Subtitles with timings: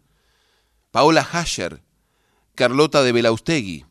[0.92, 1.84] Paola Hascher,
[2.54, 3.86] Carlota de Belaustegui,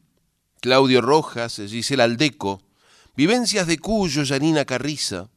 [0.64, 2.62] Claudio Rojas, Gisela Aldeco,
[3.14, 5.28] Vivencias de Cuyo, Yanina Carriza,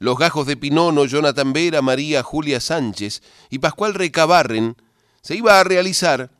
[0.00, 4.76] Los Gajos de Pinono, Jonathan Vera, María Julia Sánchez y Pascual Recabarren,
[5.22, 6.30] se iba a realizar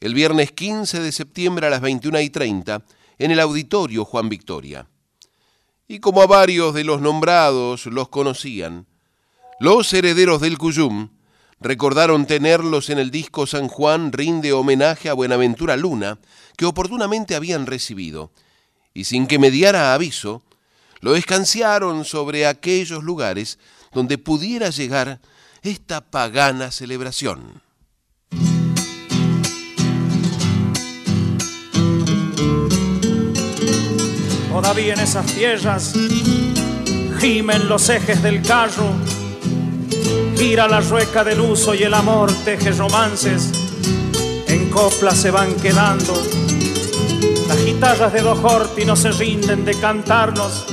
[0.00, 2.82] el viernes 15 de septiembre a las 21 y 30
[3.18, 4.88] en el auditorio Juan Victoria.
[5.86, 8.88] Y como a varios de los nombrados los conocían,
[9.60, 11.10] los herederos del Cuyum
[11.60, 16.18] recordaron tenerlos en el disco San Juan rinde homenaje a Buenaventura Luna,
[16.56, 18.30] que oportunamente habían recibido,
[18.92, 20.42] y sin que mediara aviso,
[21.00, 23.58] lo escanciaron sobre aquellos lugares
[23.92, 25.20] donde pudiera llegar
[25.62, 27.62] esta pagana celebración.
[34.50, 35.94] Todavía en esas tierras
[37.20, 38.94] gimen los ejes del carro,
[40.36, 43.50] gira la rueca del uso y el amor teje romances,
[44.46, 46.14] en coplas se van quedando
[47.48, 50.64] las guitarras de Dojorti no se rinden de cantarnos.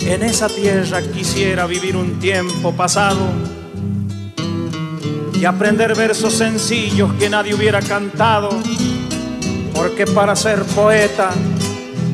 [0.00, 3.28] En esa tierra quisiera vivir un tiempo pasado
[5.34, 8.50] y aprender versos sencillos que nadie hubiera cantado.
[9.74, 11.30] Porque para ser poeta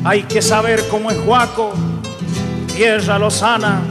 [0.03, 1.73] hay que saber cómo es Huaco,
[2.75, 3.81] tierra lozana,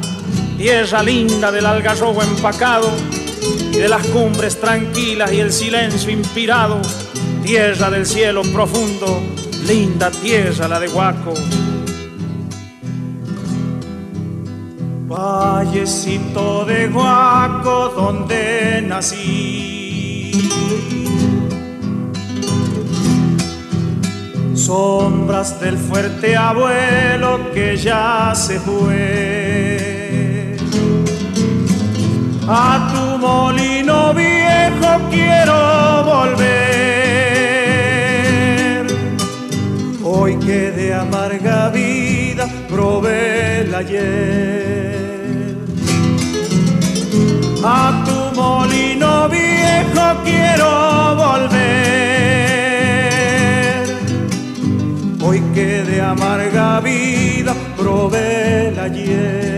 [0.56, 2.90] tierra linda del algarrobo empacado
[3.72, 6.80] y de las cumbres tranquilas y el silencio inspirado,
[7.44, 9.22] tierra del cielo profundo
[9.66, 11.34] linda tierra la de Huaco.
[15.08, 20.32] Vallecito de Huaco donde nací.
[24.54, 29.95] Sombras del fuerte abuelo que ya se fue.
[32.48, 36.66] A tu molino viejo quiero volver
[40.04, 45.56] hoy que de amarga vida probé el ayer.
[47.64, 51.56] A tu molino viejo quiero volver,
[55.20, 59.55] hoy que de amarga vida probé el ayer.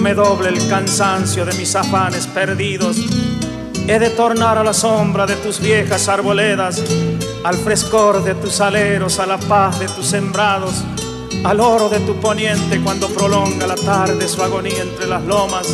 [0.00, 2.96] Me doble el cansancio de mis afanes perdidos,
[3.86, 6.82] he de tornar a la sombra de tus viejas arboledas
[7.44, 10.72] al frescor de tus aleros, a la paz de tus sembrados,
[11.44, 15.68] al oro de tu poniente cuando prolonga la tarde su agonía entre las lomas,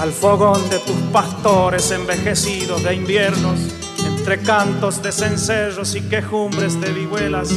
[0.00, 3.58] al fogón de tus pastores envejecidos de inviernos,
[4.06, 7.48] entre cantos de cencerros y quejumbres de vihuelas,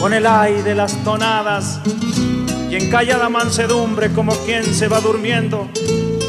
[0.00, 1.80] con el aire de las tonadas
[2.70, 5.68] y en callada mansedumbre como quien se va durmiendo,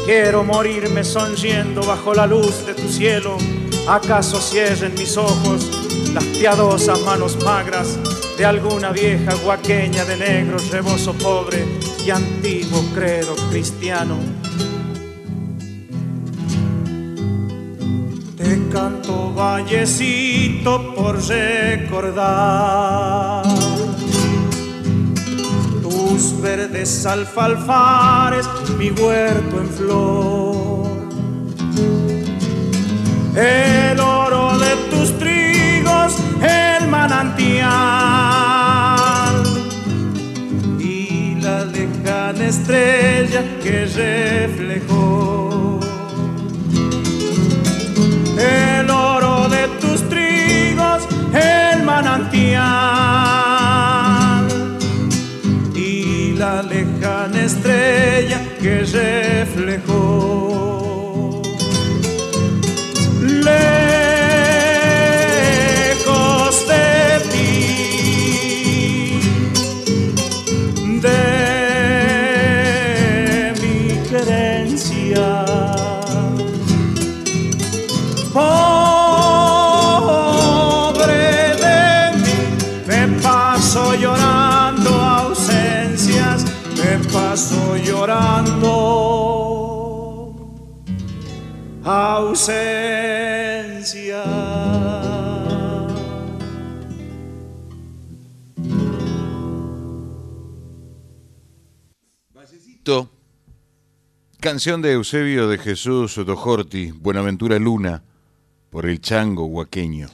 [0.04, 3.36] quiero morirme sonriendo bajo la luz de tu cielo.
[3.88, 5.68] ¿Acaso cierren mis ojos
[6.14, 7.98] las piadosas manos magras
[8.36, 11.64] de alguna vieja guaqueña de negro rebozo pobre
[12.06, 14.18] y antiguo credo cristiano?
[18.36, 22.78] Te canto vallecito por recordar
[26.18, 28.44] tus verdes alfalfares,
[28.76, 30.88] mi huerto en flor.
[33.36, 37.68] El oro de tus trigos, el manantial.
[40.80, 45.78] Y la lejana estrella que reflejó.
[48.36, 53.47] El oro de tus trigos, el manantial
[56.38, 60.77] la lejana estrella que reflejó.
[92.28, 94.24] Ausencia.
[104.40, 108.04] Canción de Eusebio de Jesús Dojorti, Buenaventura Luna,
[108.70, 110.08] por el chango huaqueño.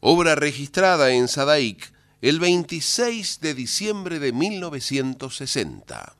[0.00, 6.16] Obra registrada en Sadaic el 26 de diciembre de 1960.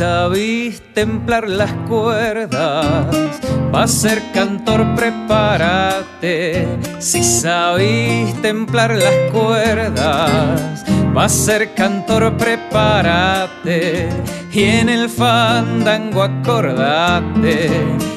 [0.00, 3.38] Sabís templar las cuerdas,
[3.74, 6.66] va a ser cantor, prepárate.
[6.98, 14.08] Si sabís templar las cuerdas, va a ser cantor, prepárate.
[14.50, 17.68] Y en el fandango acordate,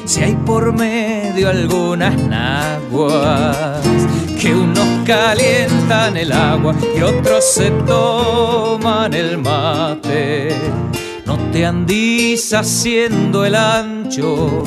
[0.06, 3.82] si hay por medio algunas naguas
[4.40, 10.48] que unos calientan el agua y otros se toman el mate
[11.26, 14.64] no te andís haciendo el ancho,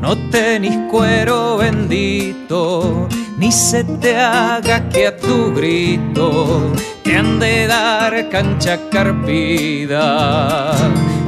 [0.00, 3.08] no tenís cuero bendito,
[3.38, 6.72] ni se te haga que a tu grito
[7.02, 10.72] te han de dar cancha carpida.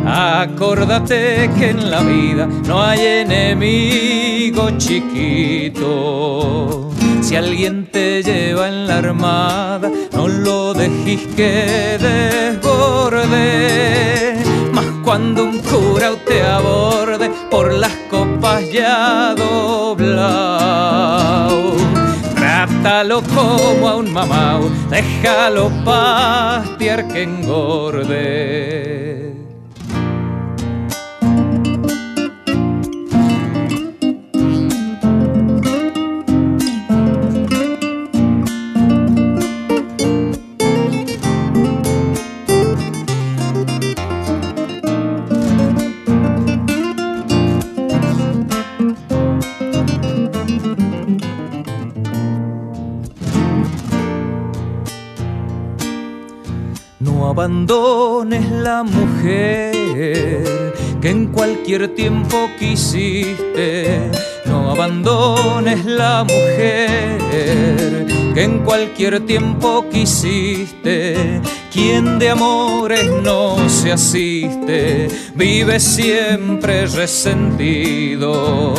[0.07, 5.85] Acordate que en la vida no hay enemigo chiquito.
[7.23, 11.97] Si alguien te lleva en la armada, no lo dejes que
[12.61, 14.44] desborde
[15.05, 21.55] cuando un cura te aborde por las copas ya doblado.
[22.35, 29.24] Trátalo como a un mamau, déjalo pastear que engorde.
[57.35, 64.09] Abandones la mujer que en cualquier tiempo quisiste.
[64.47, 71.41] No abandones la mujer que en cualquier tiempo quisiste.
[71.73, 78.75] Quien de amores no se asiste, vive siempre resentido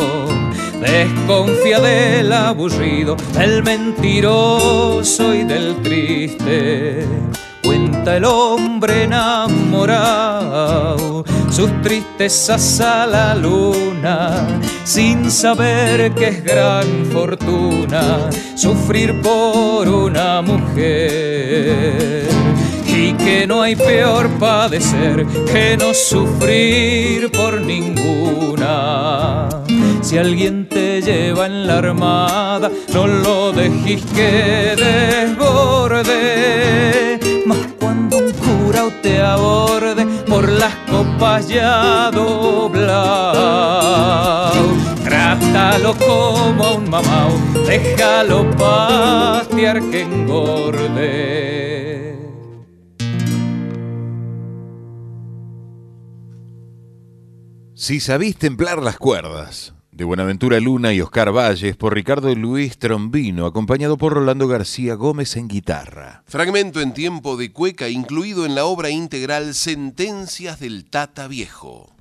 [0.80, 7.06] desconfía del aburrido, del mentiroso y del triste.
[7.66, 10.56] Cuenta el hombre enamorado
[11.50, 14.46] sus tristezas a la luna,
[14.84, 22.28] sin saber que es gran fortuna sufrir por una mujer
[22.86, 29.48] y que no hay peor padecer que no sufrir por ninguna.
[30.02, 34.76] Si alguien te lleva en la armada, no lo dejes que
[35.36, 37.15] desborde.
[37.86, 43.36] Cuando un cura te aborde por las copas ya doblado,
[45.04, 47.30] trátalo como un mamao,
[47.64, 51.46] déjalo pastear que engorde.
[57.74, 63.46] Si sabís templar las cuerdas, de Buenaventura Luna y Oscar Valles, por Ricardo Luis Trombino,
[63.46, 66.22] acompañado por Rolando García Gómez en guitarra.
[66.26, 71.95] Fragmento en tiempo de cueca incluido en la obra integral Sentencias del Tata Viejo.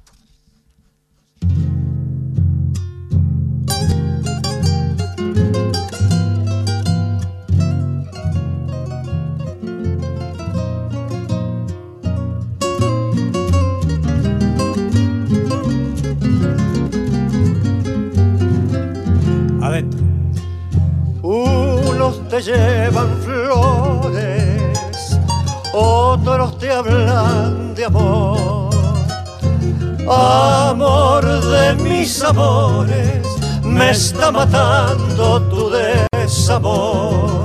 [26.75, 28.69] Hablan de amor.
[30.07, 33.25] Amor de mis amores,
[33.63, 37.43] me está matando tu desamor.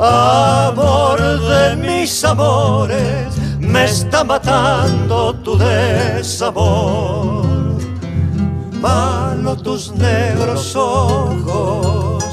[0.00, 7.42] Amor de mis amores, me está matando tu desamor
[8.82, 12.24] malo tus negros ojos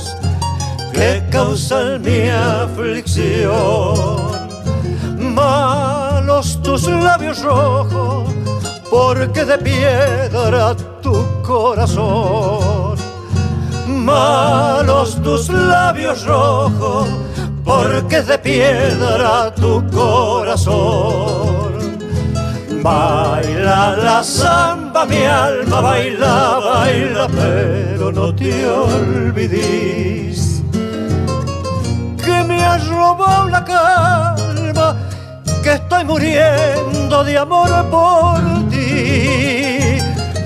[0.92, 4.29] que causan mi aflicción.
[5.40, 8.28] Malos tus labios rojos,
[8.92, 12.98] porque de piedra tu corazón.
[13.88, 17.08] Malos tus labios rojos,
[17.64, 21.70] porque de piedra tu corazón.
[22.84, 30.50] Baila la samba, mi alma, baila, baila, pero no te olvides
[32.30, 34.49] que me has robado la calma,
[35.70, 39.98] estoy muriendo de amor por ti,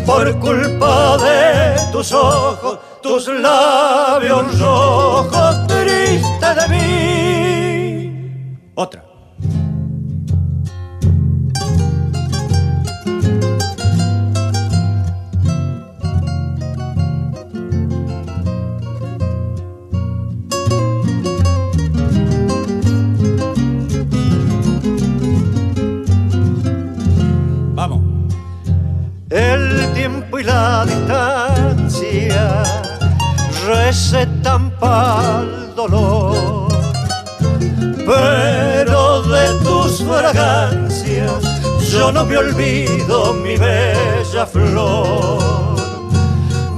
[0.05, 8.57] por culpa de tus ojos, tus labios rojos, triste de mí.
[8.75, 9.02] Otra.
[30.53, 32.63] Tiempo y la distancia
[33.67, 36.67] recetan para el dolor,
[38.05, 41.33] pero de tus fragancias
[41.91, 45.39] yo no me olvido, mi bella flor.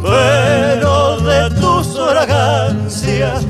[0.04, 3.44] Pero de tus fragancias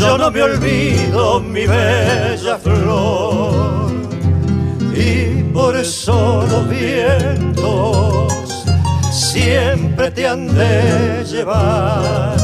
[0.00, 3.90] yo no me olvido, mi bella flor
[4.94, 8.49] y por eso los vientos
[9.30, 12.34] siempre te han de llevar.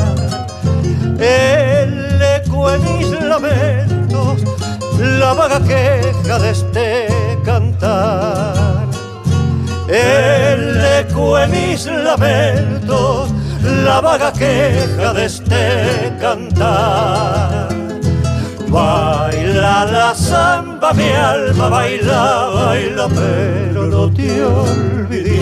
[1.19, 4.45] El eco en mis lamentos,
[5.01, 7.09] la vaga queja de este
[7.45, 8.87] cantar.
[9.89, 13.31] El eco en mis lamentos,
[13.85, 17.69] la vaga queja de este cantar.
[18.69, 25.36] Baila la samba, mi alma, baila, baila, pero no te olvides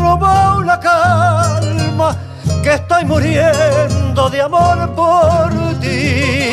[0.00, 2.16] robado la calma,
[2.62, 6.52] que estoy muriendo de amor por ti,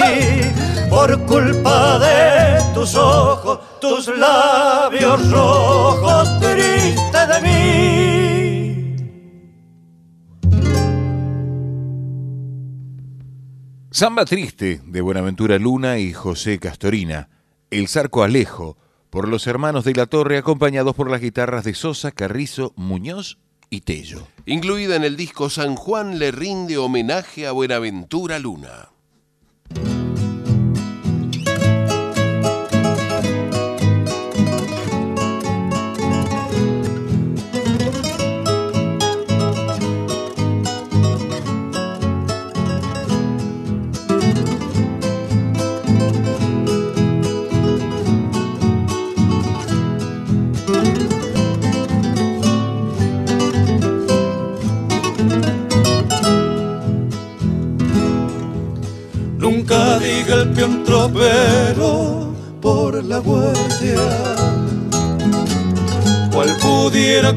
[0.89, 7.77] por culpa de tus ojos, tus labios rojos, triste de mí.
[13.91, 17.29] Samba Triste de Buenaventura Luna y José Castorina.
[17.71, 18.77] El Zarco Alejo
[19.17, 23.39] por los hermanos de la Torre acompañados por las guitarras de Sosa, Carrizo, Muñoz
[23.71, 24.27] y Tello.
[24.45, 28.89] Incluida en el disco San Juan le rinde homenaje a Buenaventura Luna.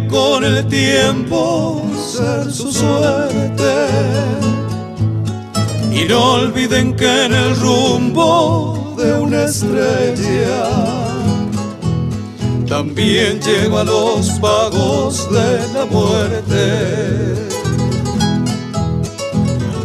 [0.09, 3.75] Con el tiempo ser su suerte.
[5.93, 10.69] Y no olviden que en el rumbo de una estrella
[12.69, 17.35] también lleva los pagos de la muerte.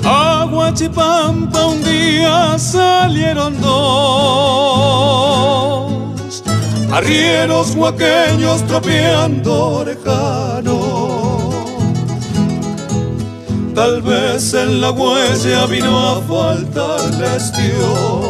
[0.03, 4.45] Aguachipampa un día salieron dos
[6.95, 10.79] arrieros huaqueños tropeando lejano.
[13.75, 18.25] Tal vez en la huella vino a faltarles Dios,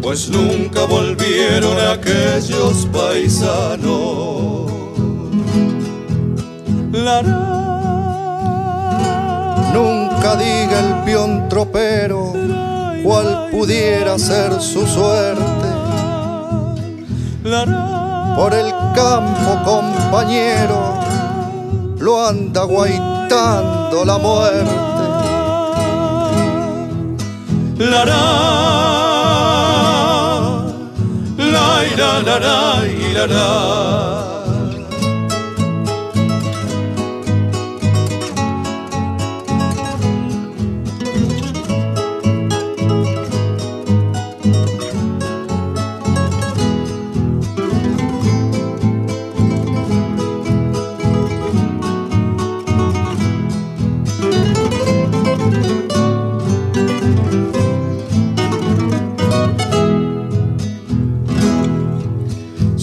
[0.00, 4.72] pues nunca volvieron aquellos paisanos.
[6.92, 7.22] La,
[9.74, 12.32] Nunca diga el peón tropero
[13.02, 15.51] cuál pudiera ser su suerte.
[17.42, 20.94] Por el campo, compañero,
[21.98, 24.70] lo anda guaitando la muerte.
[27.78, 28.62] La la
[32.22, 34.21] la la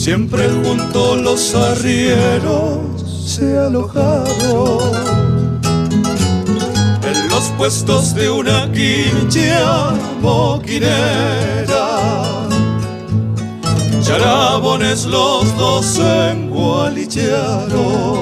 [0.09, 2.79] Siempre junto los arrieros
[3.27, 4.81] se alojaron
[7.03, 11.99] en los puestos de una quincha boquinera.
[14.01, 18.17] Charabones los dos se engualichearon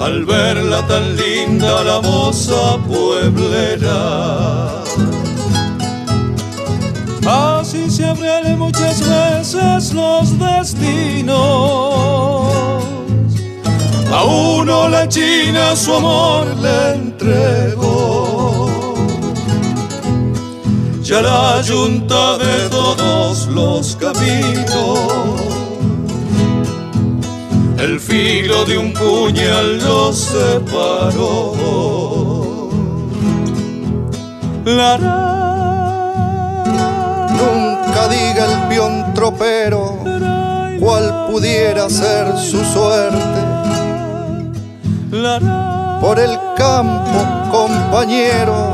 [0.00, 4.79] al verla tan linda la moza pueblera.
[8.60, 11.34] Muchas veces los destinos.
[14.12, 18.68] A uno la China su amor le entregó.
[21.02, 25.40] Ya la yunta de todos los caminos.
[27.78, 31.54] El filo de un puñal los separó.
[34.66, 35.29] La,
[39.20, 39.98] tropero
[40.80, 43.40] cuál pudiera ser su suerte.
[46.00, 48.70] Por el campo, compañero,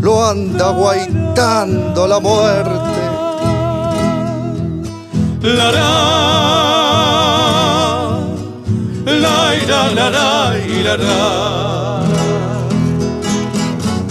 [0.00, 3.02] lo anda guaitando la muerte.
[5.42, 5.70] La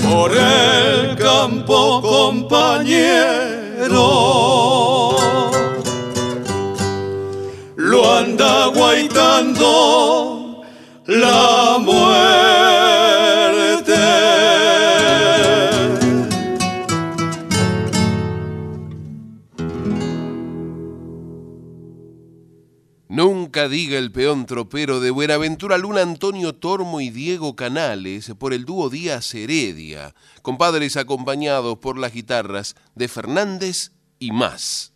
[0.09, 3.63] por el campo, compañero.
[8.73, 10.63] Guaitando
[11.07, 12.63] la muerte.
[23.07, 28.65] Nunca diga el peón tropero de Buenaventura Luna Antonio Tormo y Diego Canales por el
[28.65, 34.93] dúo Díaz Heredia, compadres acompañados por las guitarras de Fernández y más.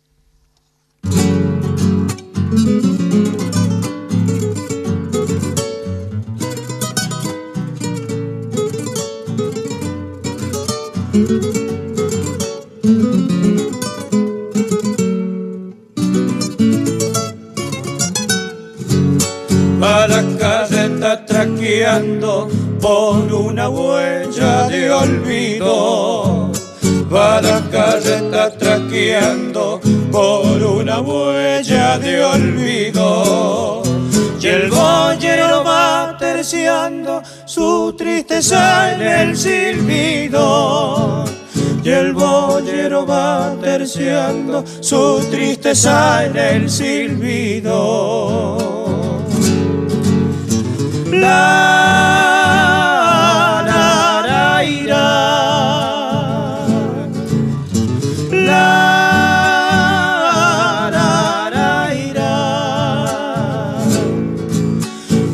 [22.80, 26.50] Por una huella de olvido.
[27.12, 29.80] Va la carreta traqueando
[30.12, 33.82] por una huella de olvido.
[34.40, 41.24] Y el boyero va terciando su tristeza en el silbido.
[41.82, 48.77] Y el boyero va terciando su tristeza en el silbido.
[51.20, 51.42] La,
[54.64, 55.08] irá.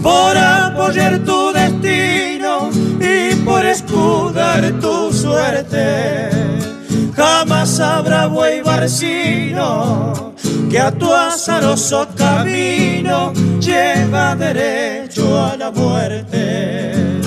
[0.03, 2.70] Por apoyar tu destino
[3.01, 6.31] y por escudar tu suerte,
[7.14, 10.34] jamás abrau y barcino
[10.70, 17.20] que a tu azaroso camino lleva derecho a la muerte.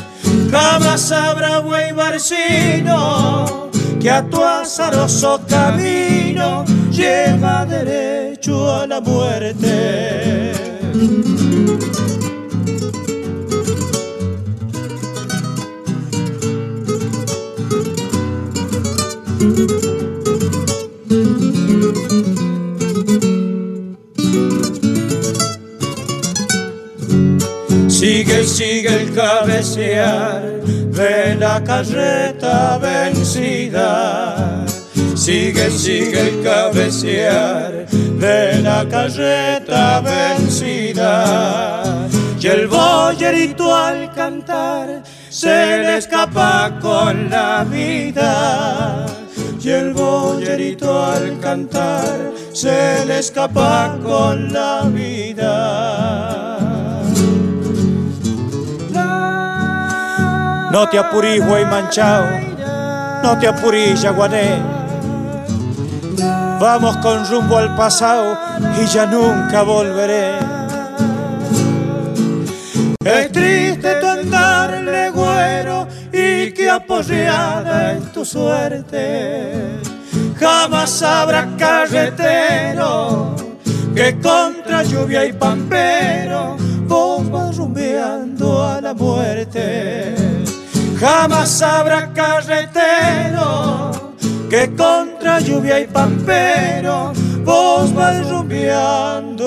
[0.52, 3.70] Jamás habrá buey barcino
[4.00, 10.54] que a tu azaroso camino lleva derecho a la muerte.
[27.98, 34.64] Sigue, sigue el cabecear de la carreta vencida.
[35.16, 41.16] Sigue, sigue el cabecear de la carreta vencida.
[42.40, 49.08] Y el boyerito al cantar se le escapa con la vida.
[49.60, 56.37] Y el boyerito al cantar se le escapa con la vida.
[60.72, 62.24] No te apurís, güey manchao,
[63.24, 64.62] no te apurís, yaguané.
[66.60, 68.38] Vamos con rumbo al pasado
[68.82, 70.36] y ya nunca volveré.
[73.06, 79.80] Es triste tu andar legüero y que apoyada en tu suerte.
[80.38, 83.36] Jamás habrá carretero
[83.96, 90.27] que contra lluvia y pampero vos rumbeando a la muerte.
[91.00, 93.92] Jamás habrá carretero
[94.50, 99.38] que contra lluvia y pampero vos vas rumbeando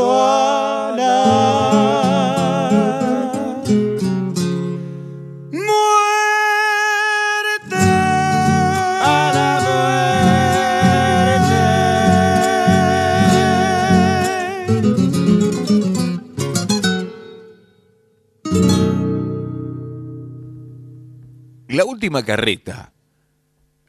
[21.70, 22.92] La última carreta,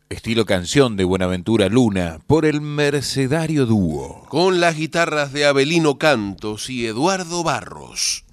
[0.08, 4.28] estilo canción de Buenaventura Luna, por el Mercedario Dúo.
[4.30, 8.24] Con las guitarras de Abelino Cantos y Eduardo Barros.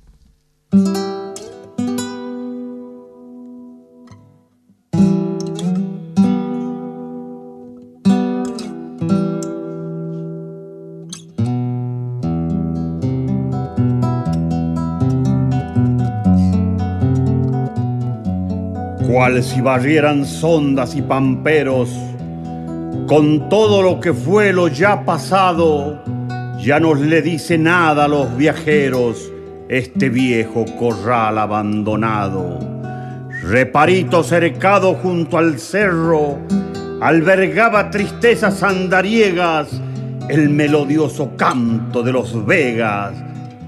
[19.43, 21.91] Si barrieran sondas y pamperos,
[23.07, 26.03] con todo lo que fue lo ya pasado,
[26.59, 29.31] ya nos le dice nada a los viajeros
[29.69, 32.59] este viejo corral abandonado.
[33.43, 36.39] Reparito cercado junto al cerro,
[37.01, 39.69] albergaba tristezas andariegas,
[40.31, 43.13] el melodioso canto de los vegas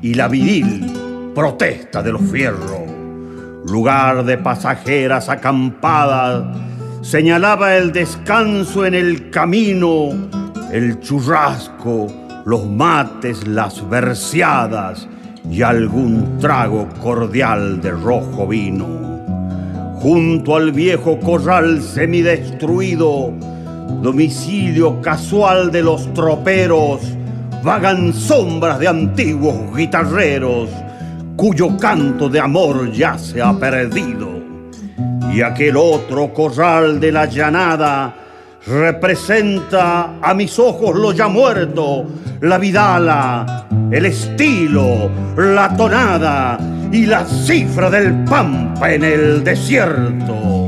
[0.00, 0.90] y la viril
[1.34, 2.79] protesta de los fierros
[3.66, 6.44] lugar de pasajeras acampadas,
[7.02, 10.10] señalaba el descanso en el camino,
[10.72, 12.06] el churrasco,
[12.44, 15.06] los mates, las verseadas
[15.50, 18.86] y algún trago cordial de rojo vino.
[20.00, 23.32] Junto al viejo corral semidestruido,
[24.02, 27.00] domicilio casual de los troperos,
[27.62, 30.70] vagan sombras de antiguos guitarreros,
[31.40, 34.28] cuyo canto de amor ya se ha perdido.
[35.32, 38.14] Y aquel otro corral de la llanada
[38.66, 42.04] representa a mis ojos lo ya muerto,
[42.42, 46.58] la vidala, el estilo, la tonada
[46.92, 50.66] y la cifra del pampa en el desierto.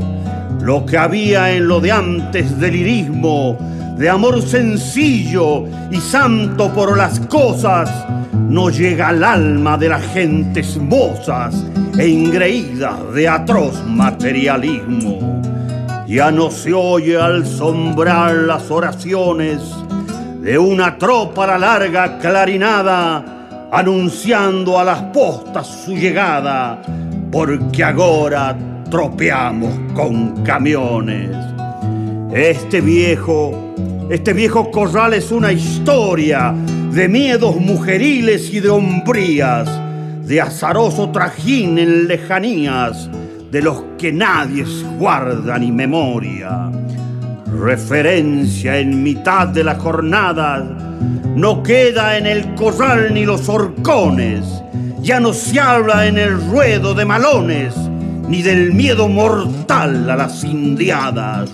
[0.59, 3.59] Lo que había en lo de antes del lirismo,
[3.95, 7.91] de amor sencillo y santo por las cosas,
[8.33, 11.63] no llega al alma de las gentes mozas
[11.97, 15.41] e ingreídas de atroz materialismo.
[16.07, 19.61] Ya no se oye al sombrar las oraciones
[20.41, 26.81] de una tropa larga clarinada anunciando a las postas su llegada,
[27.31, 28.55] porque ahora
[28.91, 31.35] tropeamos con camiones.
[32.31, 33.62] Este viejo,
[34.09, 36.53] este viejo corral es una historia
[36.91, 39.69] de miedos mujeriles y de hombrías,
[40.25, 43.09] de azaroso trajín en lejanías,
[43.51, 44.65] de los que nadie
[44.99, 46.69] guarda ni memoria.
[47.59, 50.59] Referencia en mitad de la jornada,
[51.35, 54.45] no queda en el corral ni los horcones,
[55.01, 57.73] ya no se habla en el ruedo de malones,
[58.27, 61.51] ni del miedo mortal a las indiadas.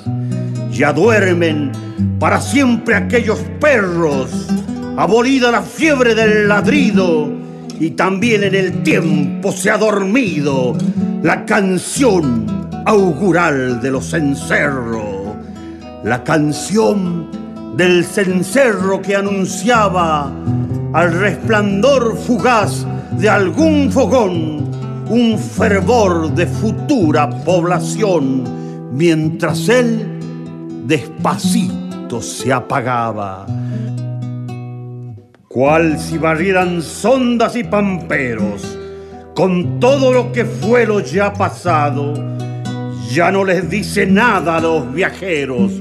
[0.79, 1.73] Ya duermen
[2.21, 4.47] para siempre aquellos perros,
[4.95, 7.29] abolida la fiebre del ladrido,
[7.81, 10.77] y también en el tiempo se ha dormido
[11.21, 12.45] la canción
[12.85, 15.35] augural de los encerros,
[16.05, 17.27] la canción
[17.75, 20.31] del cencerro que anunciaba
[20.93, 22.87] al resplandor fugaz
[23.19, 24.71] de algún fogón
[25.09, 28.45] un fervor de futura población,
[28.93, 30.18] mientras él
[30.89, 33.45] despacito se apagaba.
[35.47, 38.77] Cual si barrieran sondas y pamperos,
[39.35, 42.13] con todo lo que fue lo ya pasado,
[43.11, 45.73] ya no les dice nada a los viajeros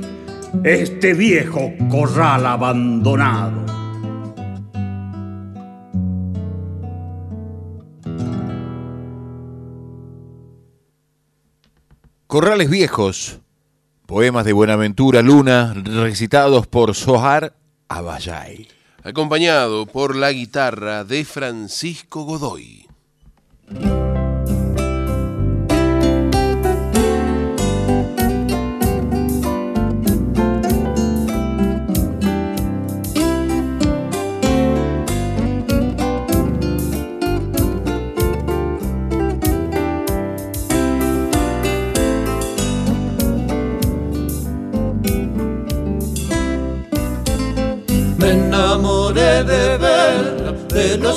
[0.62, 3.66] este viejo corral abandonado.
[12.26, 13.40] Corrales Viejos,
[14.08, 17.52] poemas de Buenaventura Luna, recitados por Sohar
[17.88, 18.66] Abayay.
[19.04, 22.88] Acompañado por la guitarra de Francisco Godoy.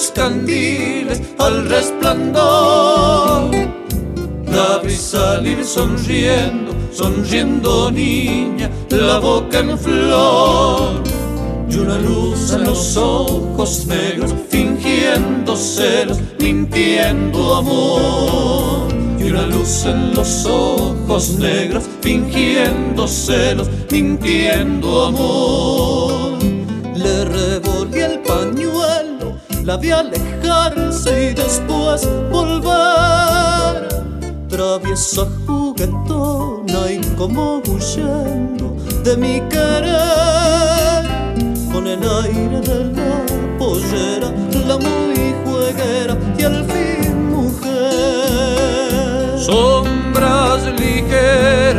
[0.02, 3.52] Los candiles al resplandor.
[4.48, 11.04] La salir sonriendo, sonriendo niña, la boca en flor.
[11.70, 18.88] Y una luz en los ojos negros, fingiendo celos, mintiendo amor.
[19.20, 26.40] Y una luz en los ojos negros, fingiendo celos, mintiendo amor.
[26.96, 27.26] Le
[29.64, 33.88] la vi alejarse y después volver.
[34.50, 41.06] Traviesa juguetona y como huyendo de mi querer,
[41.72, 43.26] con el aire de la
[43.58, 44.32] pollera,
[44.68, 49.40] la muy jueguera y al fin mujer.
[49.40, 51.71] Sombras ligeras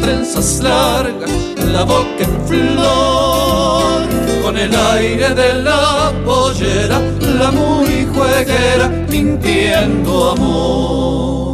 [0.00, 1.30] trenzas largas,
[1.72, 4.02] la boca en flor,
[4.42, 7.00] con el aire de la pollera,
[7.38, 11.51] la muy jueguera, mintiendo amor.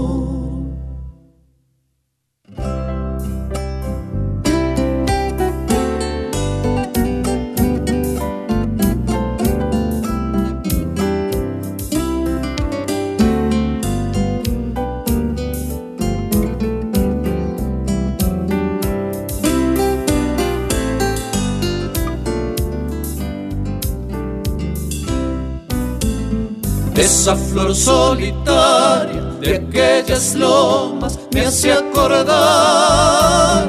[27.75, 33.69] Solitaria de aquellas lomas me hace acordar.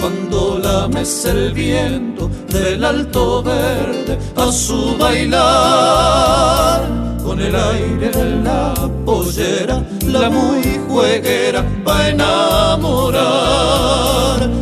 [0.00, 6.82] Cuando la mece el viento del alto verde a su bailar
[7.24, 13.24] con el aire de la pollera, la muy jueguera va a enamorar.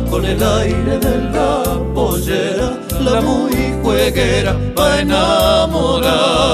[0.09, 6.53] Con el aire de la pollera, la muy jueguera va a enamorar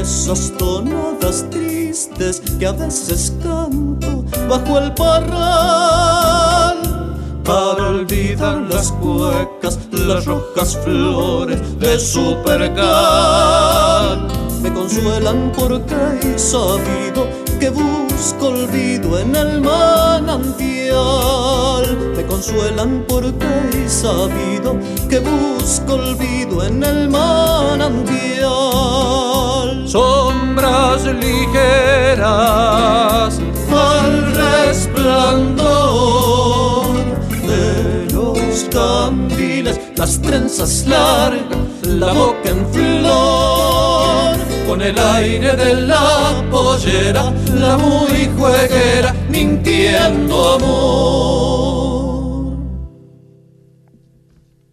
[0.00, 6.78] esas tonadas tristes que a veces canto bajo el parral
[7.44, 14.26] para olvidar las cuecas, las rojas flores de su percal.
[14.62, 20.94] Me consuelan porque he sabido que busco olvido en el manantial.
[22.16, 24.78] Me consuelan porque he sabido
[25.10, 29.29] que busco olvido en el manantial.
[29.90, 32.20] Sombras ligeras
[33.72, 35.66] al resplandor
[37.44, 44.36] de los candiles, las trenzas largas, la boca en flor
[44.68, 50.89] con el aire de la pollera, la muy jueguera, mintiendo amor.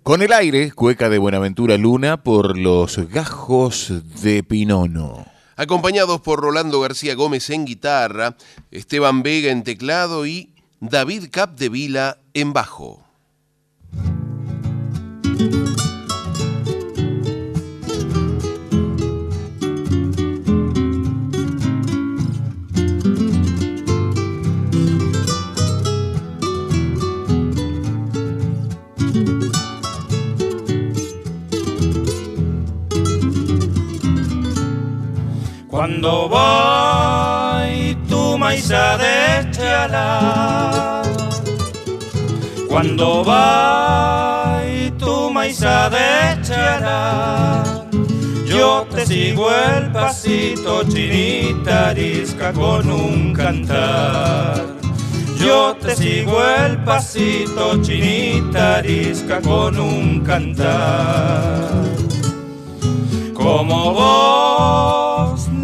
[0.07, 3.91] Con el aire, cueca de Buenaventura Luna por los gajos
[4.21, 5.25] de Pinono.
[5.57, 8.37] Acompañados por Rolando García Gómez en guitarra,
[8.71, 13.06] Esteban Vega en teclado y David Capdevila en bajo.
[35.87, 41.01] Cuando voy tu maíza de chala,
[42.67, 47.63] cuando voy tu maíza de chala,
[48.45, 54.65] yo te sigo el pasito chinita arisca con un cantar.
[55.39, 61.71] Yo te sigo el pasito chinita arisca con un cantar.
[63.33, 65.06] Como vos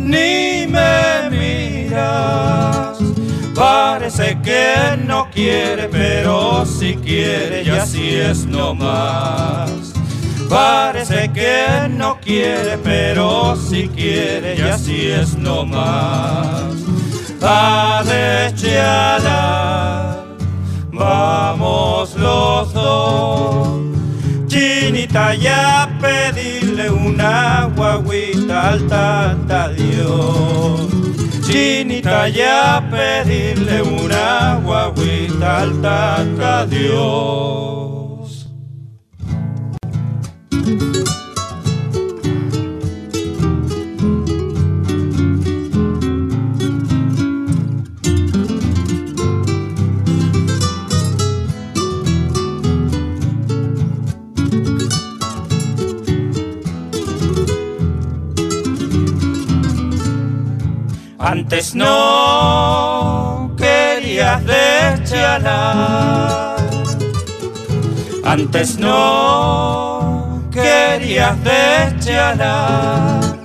[0.04, 2.98] ni me miras,
[3.56, 9.94] parece que no quiere, pero si quiere y así es nomás.
[10.50, 16.76] Parece que no quiere, pero si quiere y así es nomás.
[17.42, 19.34] A deschala,
[20.92, 23.92] vamos los dos.
[24.54, 30.94] Chinita ya pedirle una guaguita al tata Dios.
[31.42, 38.03] Chinita ya pedirle una guaguita al tata Dios.
[61.36, 65.48] Antes no querías dechalar,
[68.24, 73.39] antes no querías dechalar,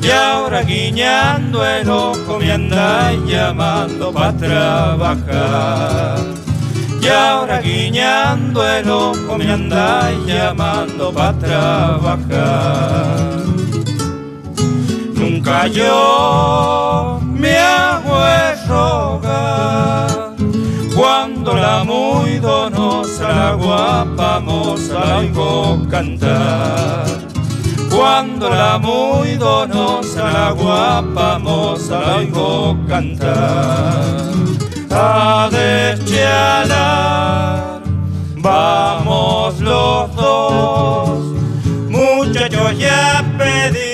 [0.00, 6.20] y ahora guiñando el ojo me andas llamando para trabajar.
[7.02, 12.88] Y ahora guiñando el ojo me andas llamando para trabajar.
[15.72, 18.16] Yo me hago
[18.68, 20.34] rogar
[20.94, 27.06] cuando la muy donosa, la guapa moza la oigo cantar.
[27.90, 34.32] Cuando la muy donosa, la guapa moza la oigo cantar.
[34.90, 36.70] A deschalar,
[38.36, 41.20] vamos los dos,
[41.88, 43.27] muchachos ya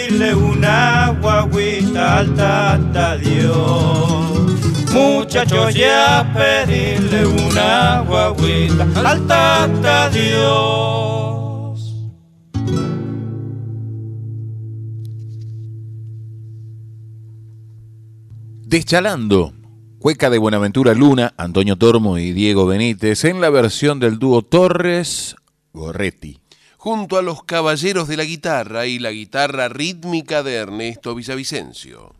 [0.04, 3.62] pedirle una guaguita al tata Dios.
[4.92, 11.94] Muchachos ya pedirle una guaguita al tata Dios.
[18.66, 19.52] Deschalando,
[20.00, 25.36] cueca de Buenaventura Luna, Antonio Tormo y Diego Benítez en la versión del dúo Torres
[25.72, 26.43] Gorretti.
[26.84, 32.12] Junto a los caballeros de la guitarra y la guitarra rítmica de Ernesto Villavicencio.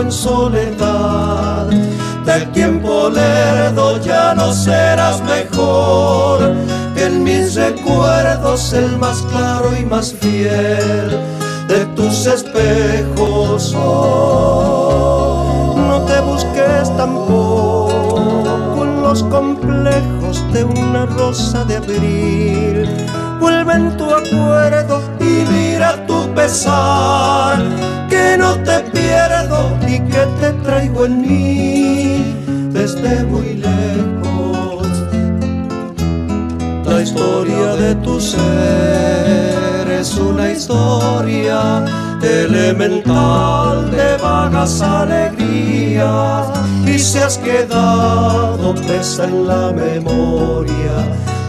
[0.00, 1.66] En soledad.
[2.24, 6.54] Del tiempo lerdo ya no serás mejor
[6.94, 11.18] que en mis recuerdos el más claro y más fiel
[11.66, 13.74] de tus espejos.
[13.76, 22.88] Oh, no te busques tampoco en los complejos de una rosa de abril.
[23.40, 27.58] Vuelve en tu acuerdo y mira tu pesar,
[30.20, 32.34] que te traigo en mí
[32.72, 34.88] desde muy lejos.
[36.84, 41.84] La historia de tu ser es una historia
[42.22, 46.48] elemental de vagas alegrías
[46.86, 50.94] y se has quedado presa en la memoria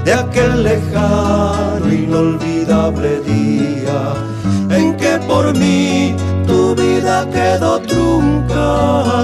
[0.05, 4.13] de aquel lejano inolvidable día
[4.69, 6.15] en que por mí
[6.47, 7.81] tu vida quedó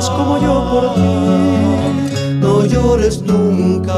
[0.10, 2.38] como yo por ti.
[2.40, 3.94] No llores nunca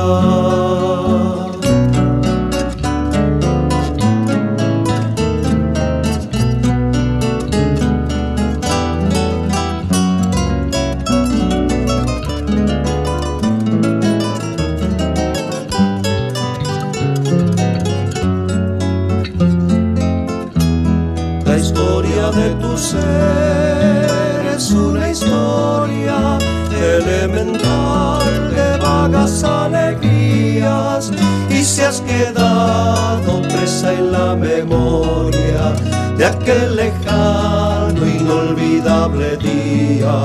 [31.89, 35.73] has quedado presa en la memoria
[36.15, 40.15] de aquel lejano, inolvidable día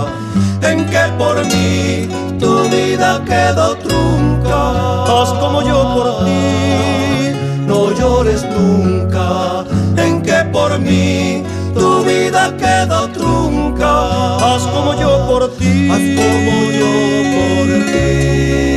[0.61, 2.07] en que por mí
[2.39, 4.59] tu vida quedó trunca.
[5.05, 7.33] Haz como yo por ti,
[7.67, 9.65] no llores nunca,
[9.97, 11.45] en que por mí
[11.75, 13.93] tu vida quedó trunca.
[14.37, 16.91] Haz como yo por ti, haz como yo
[17.35, 18.74] por ti.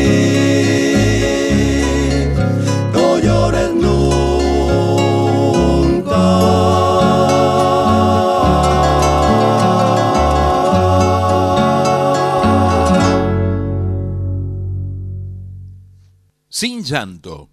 [16.88, 17.50] Llanto.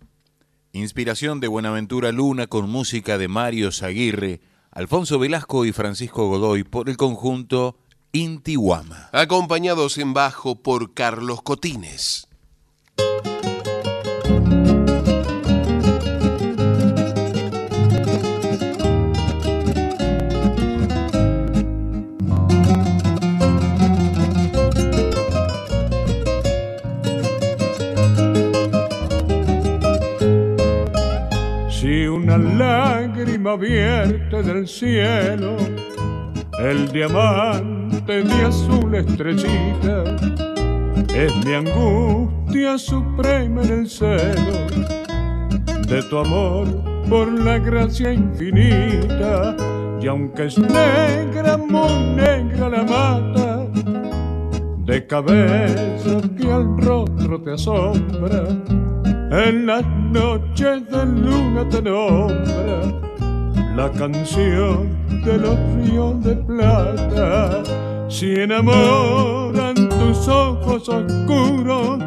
[0.72, 6.89] Inspiración de Buenaventura Luna con música de Mario Zaguirre, Alfonso Velasco y Francisco Godoy por
[6.89, 7.76] el conjunto
[8.12, 9.09] Intihuama.
[9.12, 12.28] Acompañados en bajo por Carlos Cotines.
[32.39, 35.57] Lágrima vierte del cielo,
[36.61, 40.05] el diamante de azul estrellita,
[41.14, 44.95] es mi angustia suprema en el celo
[45.89, 46.66] de tu amor
[47.09, 49.57] por la gracia infinita.
[50.01, 53.66] Y aunque es negra, muy negra la mata,
[54.85, 58.45] de cabeza que al rostro te asombra,
[59.30, 63.04] en las noches de luna te nombra
[63.74, 64.88] la canción
[65.24, 67.62] de los ríos de plata.
[68.08, 71.98] Si enamoran tus ojos oscuros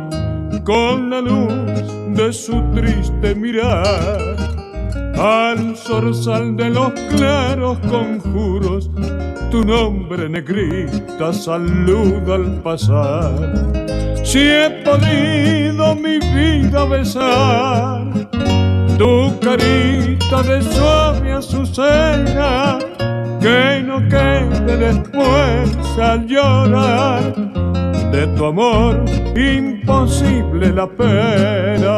[0.63, 1.53] con la luz
[2.15, 4.35] de su triste mirar,
[5.17, 8.89] al zorzal de los claros conjuros,
[9.51, 18.11] tu nombre negrita saluda al pasar si he podido mi vida besar
[18.97, 22.77] tu carita de suave azucena,
[23.39, 27.33] que no quede después al llorar
[28.11, 29.05] de tu amor
[29.35, 31.96] imposible la pena.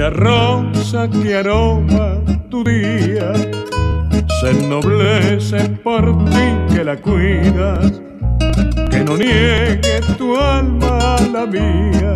[0.00, 3.34] La rosa que aroma tu día.
[4.40, 8.00] Se ennoblece por ti que la cuidas,
[8.90, 12.14] que no niegue tu alma a la mía,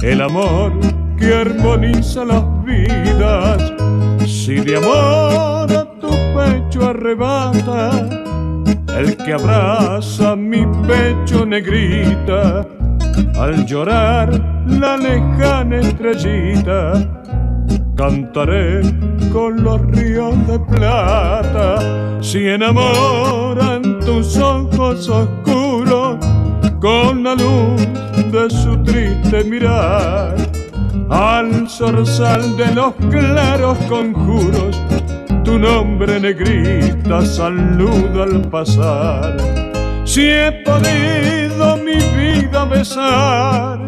[0.00, 0.72] el amor
[1.18, 3.60] que armoniza las vidas,
[4.26, 8.08] si de amor a tu pecho arrebata,
[8.96, 12.66] el que abraza mi pecho negrita,
[13.36, 14.30] al llorar
[14.66, 16.92] la lejana estrellita,
[17.96, 18.82] cantaré
[19.32, 21.78] con los ríos de plata,
[22.20, 26.16] si enamoran tus ojos oscuros
[26.80, 27.86] con la luz
[28.30, 30.34] de su triste mirar,
[31.10, 34.80] al zorzal de los claros conjuros,
[35.44, 39.36] tu nombre negrita saluda al pasar.
[40.04, 42.23] Si he podido mi vida
[42.64, 43.80] besar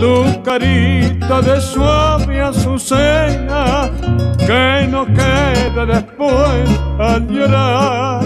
[0.00, 3.90] tu carita de suave azucena,
[4.38, 8.22] que no quede después al llorar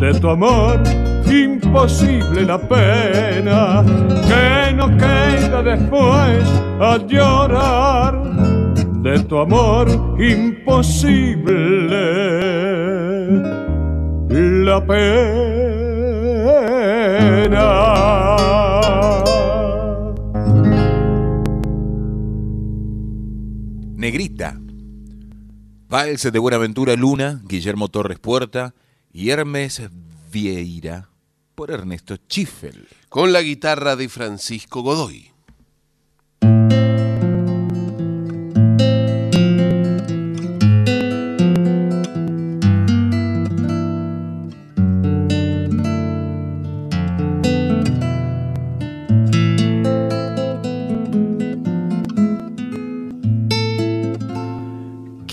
[0.00, 0.80] de tu amor
[1.26, 3.84] imposible la pena,
[4.28, 6.44] que no queda después
[6.80, 8.22] al llorar
[9.02, 9.86] de tu amor
[10.18, 11.56] imposible
[14.64, 15.46] la pena.
[23.96, 24.60] Negrita.
[25.88, 28.74] Vals de Buenaventura Luna, Guillermo Torres Puerta
[29.10, 29.88] y Hermes
[30.30, 31.08] Vieira
[31.54, 32.88] por Ernesto Schiffel.
[33.08, 35.35] Con la guitarra de Francisco Godoy.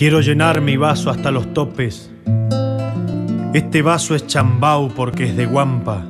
[0.04, 2.12] Quiero llenar mi vaso hasta los topes.
[3.54, 6.04] Este vaso es chambau porque es de guampa.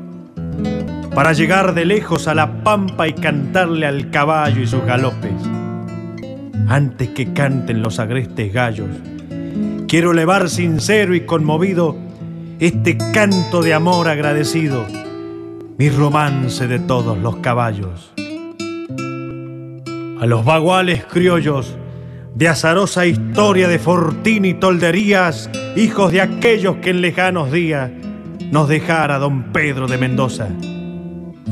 [1.14, 5.40] para llegar de lejos a la pampa y cantarle al caballo y sus galopes.
[6.66, 8.90] Antes que canten los agrestes gallos,
[9.86, 11.96] quiero elevar sincero y conmovido
[12.58, 14.86] este canto de amor agradecido,
[15.78, 18.12] mi romance de todos los caballos.
[20.20, 21.76] A los baguales criollos,
[22.34, 27.90] de azarosa historia de fortín y tolderías, hijos de aquellos que en lejanos días
[28.50, 30.48] nos dejara don Pedro de Mendoza.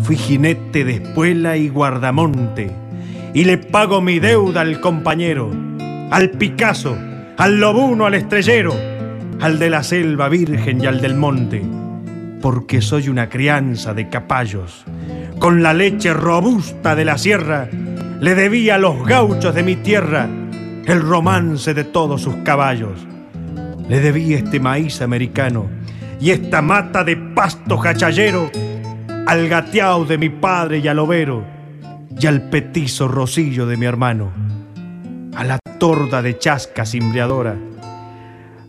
[0.03, 2.73] Fui jinete de espuela y guardamonte,
[3.33, 5.51] y le pago mi deuda al compañero,
[6.11, 6.99] al Picasso,
[7.39, 8.75] al lobuno, al estrellero,
[9.41, 11.63] al de la selva virgen y al del monte,
[12.41, 14.85] porque soy una crianza de capallos.
[15.39, 17.69] Con la leche robusta de la sierra,
[18.21, 20.29] le debía a los gauchos de mi tierra
[20.87, 23.07] el romance de todos sus caballos.
[23.89, 25.69] Le debí este maíz americano
[26.21, 28.51] y esta mata de pasto jachallero
[29.27, 31.45] al gateao de mi padre y al overo
[32.19, 34.33] y al petizo rosillo de mi hermano,
[35.35, 37.57] a la torda de chasca cimbreadora,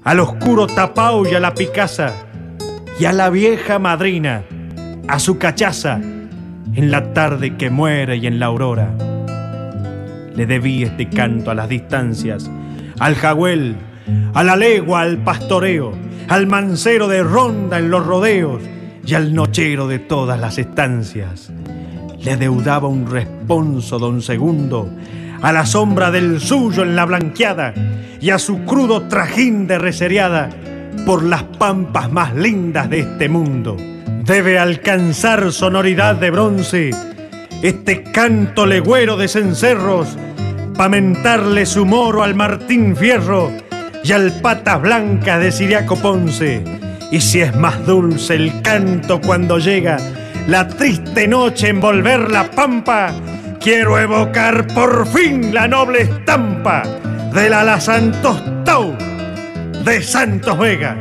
[0.04, 2.14] al oscuro tapao y a la picasa
[3.00, 4.44] y a la vieja madrina,
[5.08, 6.00] a su cachaza
[6.76, 9.13] en la tarde que muere y en la aurora
[10.36, 12.50] le debí este canto a las distancias,
[13.00, 13.76] al jagüel,
[14.34, 15.94] a la legua, al pastoreo,
[16.28, 18.62] al mancero de ronda en los rodeos
[19.06, 21.52] y al nochero de todas las estancias.
[22.20, 24.90] Le deudaba un responso don Segundo
[25.42, 27.74] a la sombra del suyo en la blanqueada
[28.22, 30.50] y a su crudo trajín de resereada
[31.06, 33.76] por las pampas más lindas de este mundo.
[34.24, 36.92] Debe alcanzar sonoridad de bronce
[37.64, 40.18] este canto legüero de cencerros,
[40.76, 43.52] pa' mentarle su moro al Martín Fierro
[44.04, 46.62] y al Patas Blancas de Siriaco Ponce.
[47.10, 49.98] Y si es más dulce el canto cuando llega
[50.48, 53.14] la triste noche en volver la pampa,
[53.62, 56.84] quiero evocar por fin la noble estampa
[57.34, 58.94] de la La Santos Tau
[59.86, 60.98] de Santos Vega.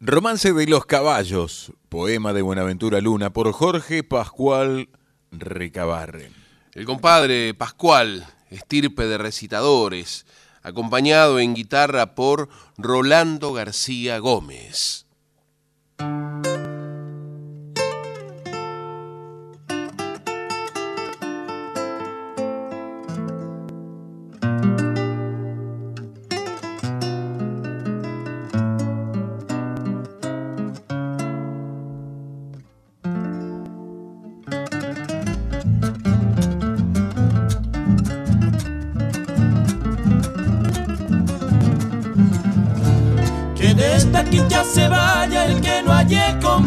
[0.00, 4.88] Romance de los caballos, poema de Buenaventura Luna por Jorge Pascual
[5.30, 6.32] Recabarren.
[6.74, 10.26] El compadre Pascual, estirpe de recitadores,
[10.62, 15.06] acompañado en guitarra por Rolando García Gómez.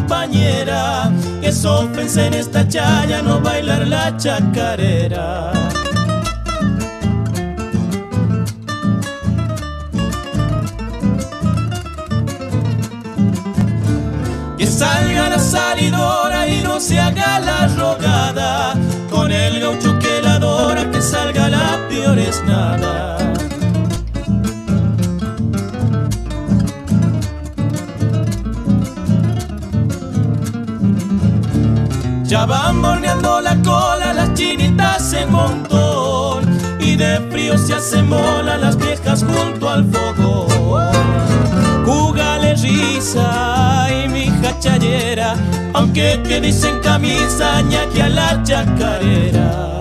[0.09, 5.51] Que es en esta chaya no bailar la chacarera.
[14.57, 18.73] Que salga la salidora y no se haga la rogada.
[19.11, 22.98] Con el gaucho que la adora, que salga la peor es nada.
[32.81, 39.23] Borneando la cola las chinitas en montón y de frío se hacen mola las viejas
[39.23, 40.89] junto al fogón.
[41.85, 45.35] Júgale risa y mi chayera,
[45.73, 49.78] aunque que dicen camisa ñaque a la chacarera.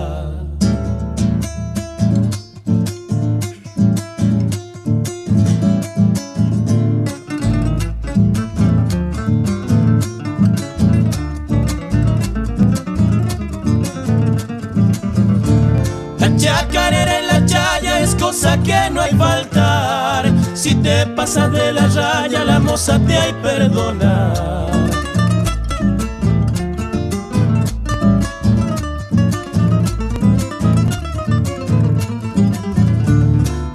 [21.35, 24.33] De la raya, la moza te hay perdonar.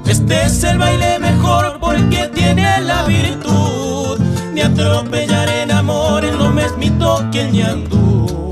[0.05, 4.18] Este es el baile mejor porque tiene la virtud
[4.52, 8.43] de atropellar en amor en lo mismito que el ñandú.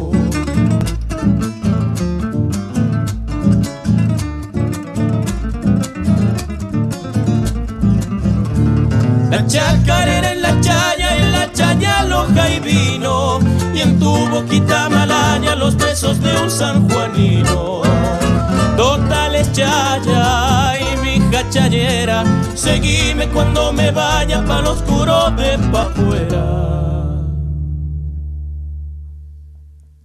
[9.46, 13.38] Chacarera en la chaya, en la chaya loja y vino,
[13.74, 17.82] y en tu boquita malaña los besos de un sanjuanino.
[18.76, 21.12] Totales chaya y mi
[21.50, 22.24] chayera,
[22.54, 26.62] seguime cuando me vaya pa' lo oscuro de pa' afuera.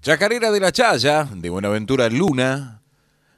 [0.01, 2.81] Chacarera de la Chaya, de Buenaventura Luna,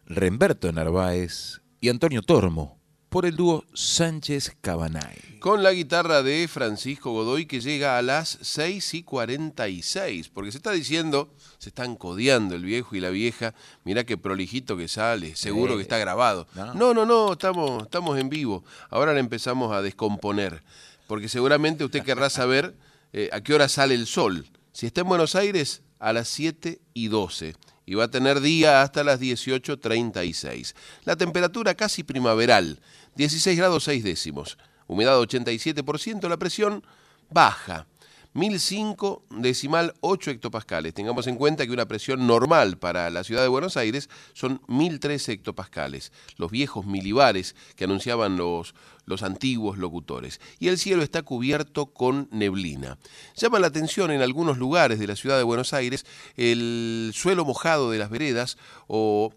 [0.05, 2.78] Remberto Narváez y Antonio Tormo,
[3.09, 5.39] por el dúo Sánchez Cabanay.
[5.39, 10.57] Con la guitarra de Francisco Godoy que llega a las 6 y 46, porque se
[10.57, 15.35] está diciendo, se están codeando el viejo y la vieja, mira qué prolijito que sale,
[15.35, 16.47] seguro que está grabado.
[16.75, 18.63] No, no, no, estamos, estamos en vivo.
[18.89, 20.61] Ahora le empezamos a descomponer,
[21.07, 22.75] porque seguramente usted querrá saber
[23.13, 24.45] eh, a qué hora sale el sol.
[24.71, 27.55] Si está en Buenos Aires, a las 7 y 12
[27.89, 30.75] y va a tener día hasta las 18.36.
[31.05, 32.79] La temperatura casi primaveral,
[33.19, 34.57] 16 grados 6 décimos,
[34.87, 36.85] humedad 87%, la presión
[37.29, 37.85] baja,
[38.31, 40.93] 1005 decimal 8 hectopascales.
[40.93, 45.27] Tengamos en cuenta que una presión normal para la ciudad de Buenos Aires son 1003
[45.27, 50.39] hectopascales, los viejos milibares que anunciaban los, los antiguos locutores.
[50.57, 52.99] Y el cielo está cubierto con neblina.
[53.35, 56.05] Llama la atención en algunos lugares de la ciudad de Buenos Aires
[56.37, 58.57] el suelo mojado de las veredas
[58.87, 59.33] o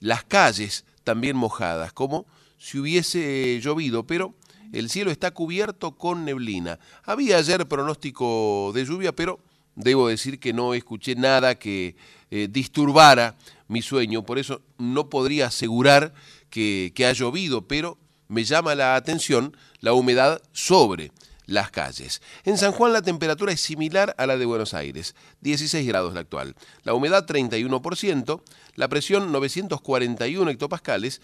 [0.00, 2.26] las calles también mojadas, como
[2.62, 4.34] si hubiese llovido, pero
[4.72, 6.78] el cielo está cubierto con neblina.
[7.02, 9.40] Había ayer pronóstico de lluvia, pero
[9.74, 11.96] debo decir que no escuché nada que
[12.30, 13.34] eh, disturbara
[13.66, 16.14] mi sueño, por eso no podría asegurar
[16.50, 17.98] que, que ha llovido, pero
[18.28, 21.10] me llama la atención la humedad sobre
[21.46, 22.22] las calles.
[22.44, 26.20] En San Juan la temperatura es similar a la de Buenos Aires, 16 grados la
[26.20, 26.54] actual.
[26.84, 28.40] La humedad 31%,
[28.76, 31.20] la presión 941 hectopascales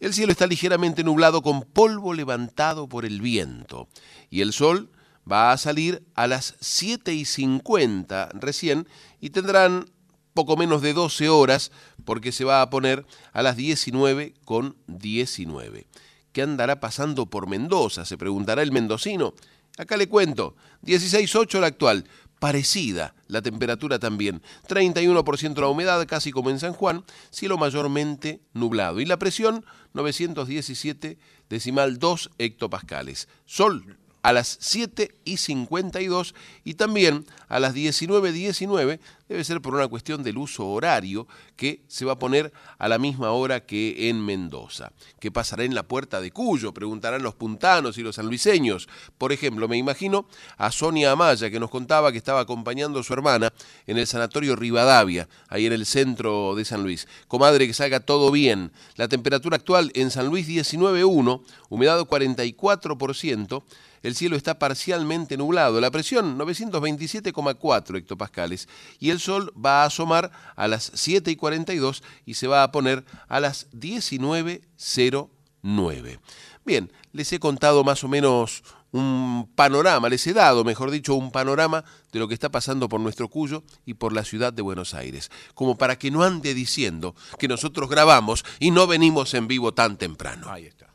[0.00, 3.88] el cielo está ligeramente nublado con polvo levantado por el viento
[4.30, 4.90] y el sol
[5.30, 8.88] va a salir a las 7 y 50 recién
[9.20, 9.86] y tendrán
[10.34, 11.70] poco menos de 12 horas
[12.04, 15.86] porque se va a poner a las 19 con 19.
[16.32, 18.04] ¿Qué andará pasando por Mendoza?
[18.04, 19.34] Se preguntará el mendocino.
[19.76, 22.04] Acá le cuento, 16.8 la actual,
[22.40, 28.98] parecida la temperatura también, 31% la humedad, casi como en San Juan, cielo mayormente nublado
[28.98, 31.18] y la presión 917
[31.48, 33.28] decimal 2 hectopascales.
[33.44, 39.86] Sol a las 7 y 52 y también a las 19.19 debe ser por una
[39.86, 44.24] cuestión del uso horario que se va a poner a la misma hora que en
[44.24, 44.90] Mendoza.
[45.20, 46.74] ¿Qué pasará en la puerta de Cuyo?
[46.74, 48.88] Preguntarán los puntanos y los sanluiseños.
[49.18, 53.12] Por ejemplo, me imagino a Sonia Amaya que nos contaba que estaba acompañando a su
[53.12, 53.52] hermana
[53.86, 57.06] en el sanatorio Rivadavia, ahí en el centro de San Luis.
[57.28, 58.72] Comadre, que salga todo bien.
[58.96, 63.62] La temperatura actual en San Luis 19.1, humedad 44%,
[64.02, 70.30] el cielo está parcialmente nublado, la presión 927,4 hectopascales y el sol va a asomar
[70.56, 76.20] a las 7 y 42 y se va a poner a las 19.09.
[76.64, 81.30] Bien, les he contado más o menos un panorama, les he dado, mejor dicho, un
[81.30, 84.94] panorama de lo que está pasando por nuestro Cuyo y por la ciudad de Buenos
[84.94, 89.72] Aires, como para que no ande diciendo que nosotros grabamos y no venimos en vivo
[89.72, 90.50] tan temprano.
[90.50, 90.89] Ahí está.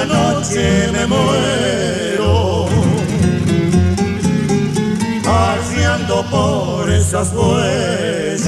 [0.00, 2.66] Alguna noche me muero,
[5.26, 8.46] arreando por esas huellas,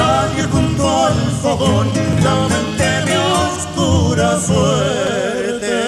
[0.00, 1.86] nadie junto al fogón
[2.26, 5.78] lamente mi oscura suerte.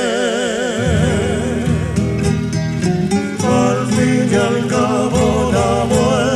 [3.62, 5.22] Al fin y al cabo
[5.56, 6.32] la muerte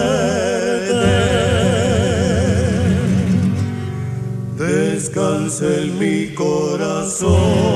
[4.58, 7.75] descanse en mi corazón.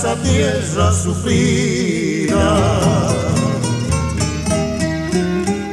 [0.00, 2.56] esa tierra sufrida.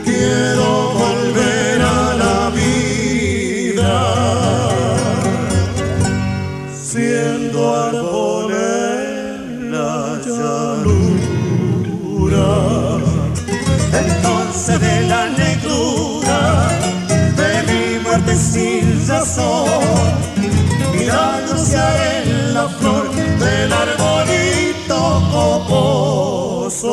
[0.03, 0.69] Quiero
[1.01, 3.95] volver a la vida,
[6.73, 11.39] siendo árbol en la llanura.
[13.93, 16.41] Entonces de la negrura
[17.39, 19.69] de mi muerte sin razón,
[20.91, 23.06] milagros en la flor
[23.47, 26.87] del arbolito coposo.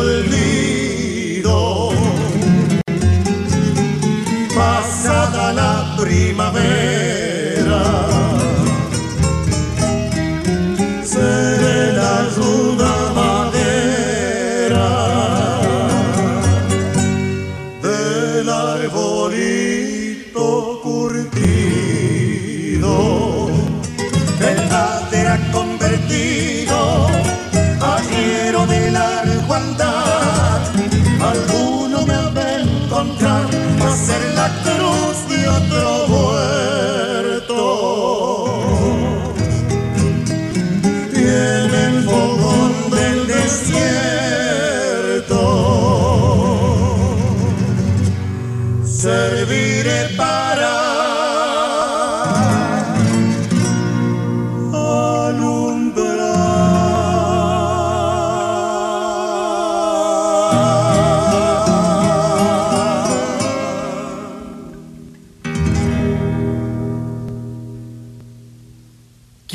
[0.00, 0.39] Años de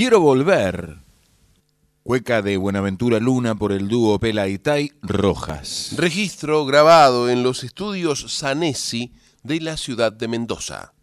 [0.05, 0.99] Quiero volver.
[2.03, 4.61] Cueca de Buenaventura Luna por el dúo Pela y
[5.01, 5.95] Rojas.
[5.97, 10.94] Registro grabado en los estudios Sanesi de la ciudad de Mendoza.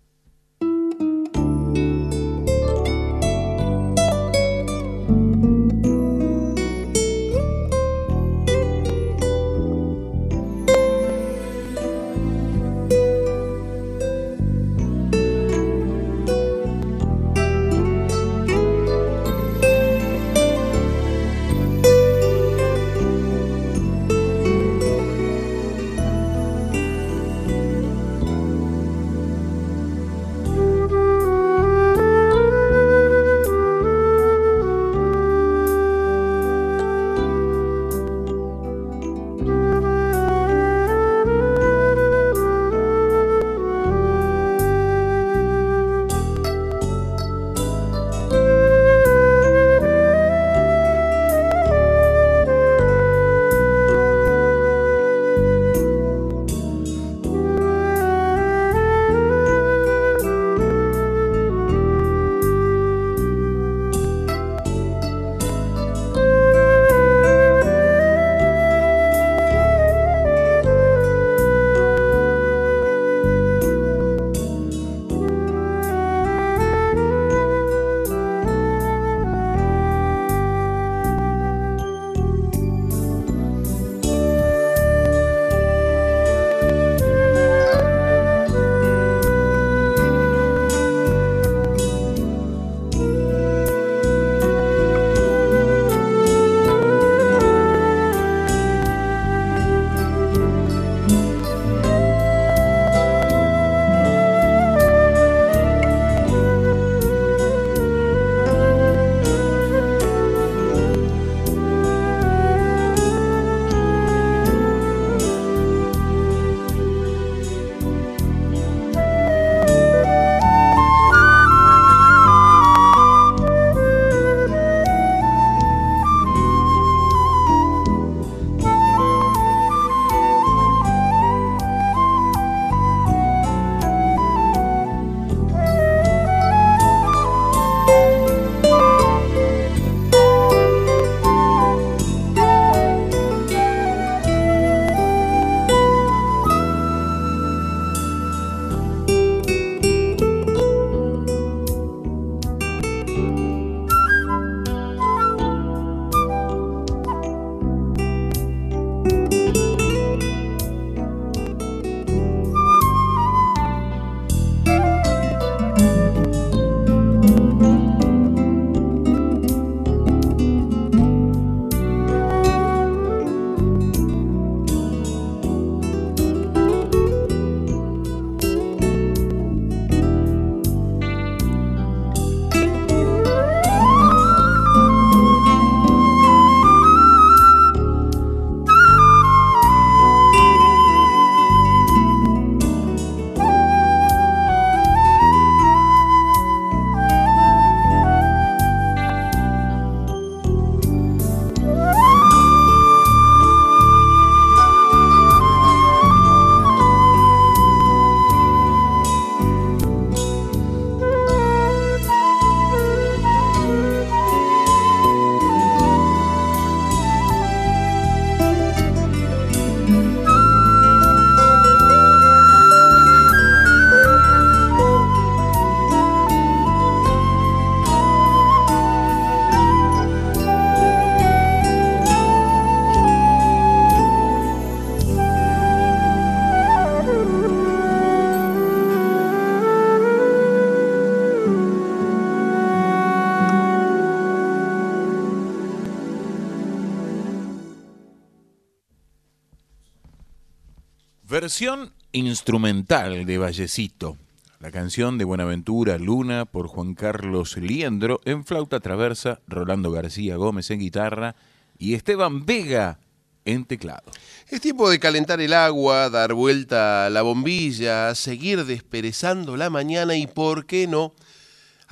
[252.11, 254.17] Instrumental de Vallecito.
[254.59, 260.73] La canción de Buenaventura Luna por Juan Carlos Liendro en flauta traversa, Rolando García Gómez
[260.73, 261.37] en guitarra
[261.79, 262.99] y Esteban Vega
[263.45, 264.11] en teclado.
[264.49, 270.17] Es tiempo de calentar el agua, dar vuelta a la bombilla, seguir desperezando la mañana
[270.17, 271.15] y, ¿por qué no?,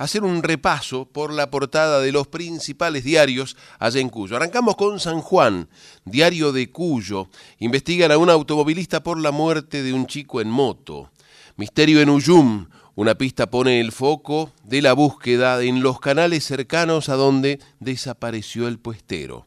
[0.01, 4.35] hacer un repaso por la portada de los principales diarios allá en Cuyo.
[4.35, 5.69] Arrancamos con San Juan,
[6.05, 7.29] diario de Cuyo.
[7.59, 11.11] Investigan a un automovilista por la muerte de un chico en moto.
[11.55, 12.67] Misterio en Uyum.
[12.95, 18.67] Una pista pone el foco de la búsqueda en los canales cercanos a donde desapareció
[18.67, 19.45] el puestero.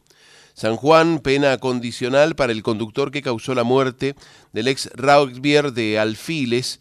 [0.53, 4.15] San Juan, pena condicional para el conductor que causó la muerte
[4.53, 6.79] del ex rugbier de Alfiles,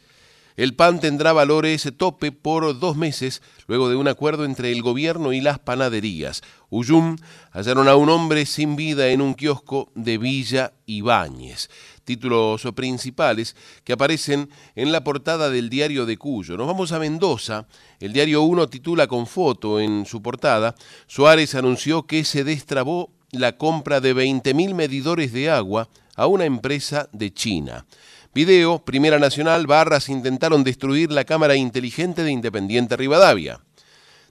[0.57, 5.33] el pan tendrá valores tope por dos meses luego de un acuerdo entre el gobierno
[5.33, 6.43] y las panaderías.
[6.71, 7.17] Uyum
[7.53, 11.71] hallaron a un hombre sin vida en un kiosco de Villa Ibáñez.
[12.05, 16.57] Títulos principales que aparecen en la portada del diario de Cuyo.
[16.57, 17.67] Nos vamos a Mendoza.
[17.99, 20.75] El diario 1 titula con foto en su portada.
[21.07, 27.09] Suárez anunció que se destrabó la compra de 20.000 medidores de agua a una empresa
[27.13, 27.87] de China.
[28.35, 33.61] Video, Primera Nacional, Barras intentaron destruir la cámara inteligente de Independiente Rivadavia.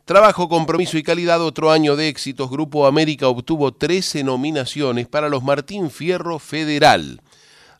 [0.03, 2.51] Trabajo, compromiso y calidad, otro año de éxitos.
[2.51, 7.21] Grupo América obtuvo 13 nominaciones para los Martín Fierro Federal.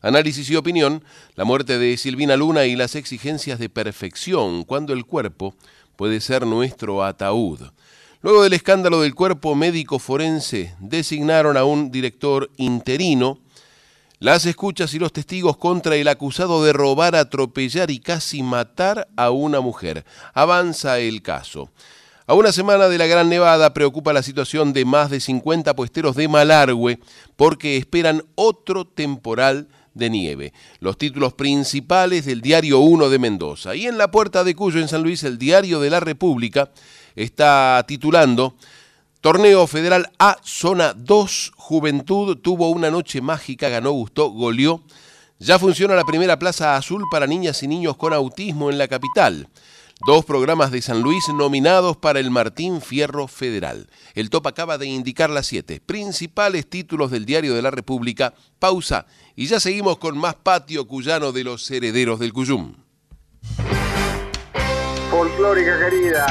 [0.00, 1.04] Análisis y opinión,
[1.34, 5.54] la muerte de Silvina Luna y las exigencias de perfección cuando el cuerpo
[5.94, 7.60] puede ser nuestro ataúd.
[8.22, 13.43] Luego del escándalo del cuerpo médico forense, designaron a un director interino
[14.24, 19.28] las escuchas y los testigos contra el acusado de robar, atropellar y casi matar a
[19.28, 20.06] una mujer.
[20.32, 21.68] Avanza el caso.
[22.26, 26.16] A una semana de la Gran Nevada preocupa la situación de más de 50 puesteros
[26.16, 27.00] de Malargüe
[27.36, 30.54] porque esperan otro temporal de nieve.
[30.80, 33.74] Los títulos principales del diario 1 de Mendoza.
[33.74, 36.70] Y en la puerta de Cuyo, en San Luis, el diario de la República
[37.14, 38.56] está titulando
[39.24, 44.82] Torneo Federal A, Zona 2, Juventud, tuvo una noche mágica, ganó, gustó, goleó.
[45.38, 49.48] Ya funciona la primera plaza azul para niñas y niños con autismo en la capital.
[50.06, 53.88] Dos programas de San Luis nominados para el Martín Fierro Federal.
[54.14, 58.34] El top acaba de indicar las siete principales títulos del Diario de la República.
[58.58, 62.74] Pausa y ya seguimos con más patio cuyano de los herederos del Cuyum.
[65.10, 66.26] Folclórica querida.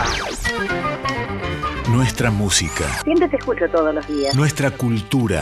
[1.93, 2.85] Nuestra música.
[3.03, 4.35] Siempre te escucho todos los días.
[4.35, 5.41] Nuestra cultura.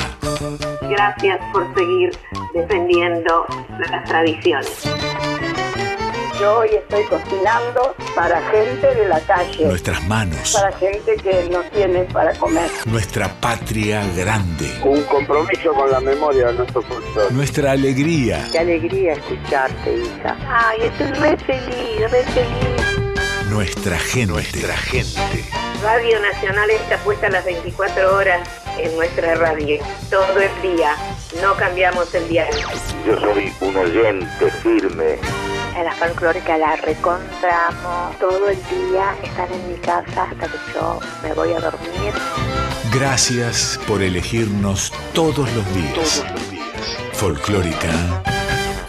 [0.81, 2.11] Gracias por seguir
[2.53, 3.45] defendiendo
[3.89, 4.83] las tradiciones.
[6.37, 9.65] Yo hoy estoy cocinando para gente de la calle.
[9.65, 10.51] Nuestras manos.
[10.51, 12.69] Para gente que no tiene para comer.
[12.85, 14.69] Nuestra patria grande.
[14.83, 17.33] Un compromiso con la memoria de nuestro folclore.
[17.33, 18.45] Nuestra alegría.
[18.51, 20.35] Qué alegría escucharte, hija.
[20.49, 23.49] Ay, estoy re feliz, re feliz.
[23.49, 24.33] Nuestra gente.
[24.33, 25.70] Nuestra gente.
[25.81, 29.79] Radio Nacional está puesta las 24 horas en nuestra radio,
[30.11, 30.95] todo el día.
[31.41, 32.67] No cambiamos el diario.
[33.05, 35.17] Yo soy un oyente firme.
[35.75, 38.19] En la folclórica la recontramos.
[38.19, 42.13] Todo el día están en mi casa hasta que yo me voy a dormir.
[42.93, 45.93] Gracias por elegirnos todos los días.
[45.95, 46.97] Todos los días.
[47.13, 48.21] Folclórica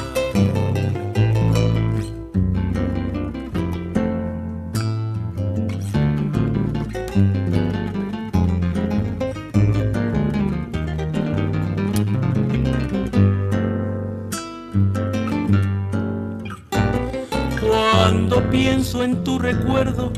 [17.63, 20.13] Cuando pienso en tu recuerdo,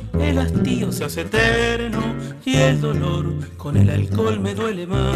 [0.93, 2.14] se hace eterno
[2.45, 3.26] y el dolor
[3.57, 5.11] con el alcohol me duele más.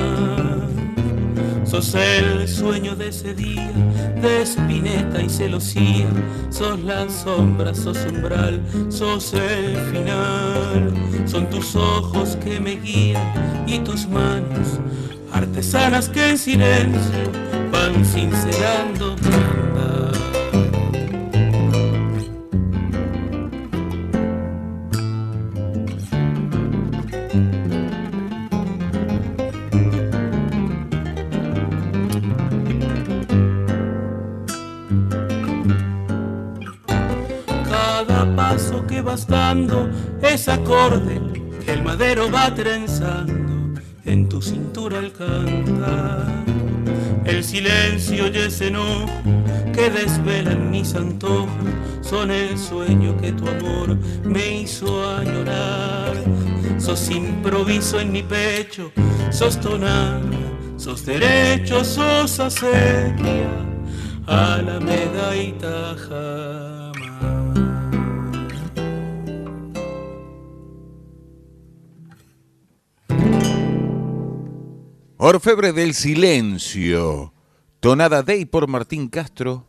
[1.65, 3.73] Sos el sueño de ese día,
[4.21, 6.07] de espineta y celosía.
[6.51, 10.93] Sos la sombra, sos umbral, sos el final.
[11.27, 14.79] Son tus ojos que me guían y tus manos,
[15.33, 17.33] artesanas que en silencio
[17.73, 19.17] van sincerando
[40.23, 41.21] es acorde
[41.65, 46.45] que el madero va trenzando en tu cintura al cantar.
[47.25, 49.09] El silencio y ese enojo
[49.73, 51.49] que desvelan mis antojos
[52.03, 56.15] son el sueño que tu amor me hizo añorar.
[56.79, 58.93] Sos improviso en mi pecho,
[59.31, 60.23] sos tonal,
[60.77, 63.49] sos derecho, sos acequia,
[64.27, 66.74] alameda y tajamar.
[75.27, 77.33] Orfebre del Silencio,
[77.81, 79.67] tonada Day por Martín Castro,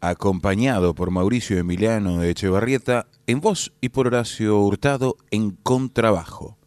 [0.00, 6.57] acompañado por Mauricio Emiliano de Echevarrieta en voz y por Horacio Hurtado en contrabajo.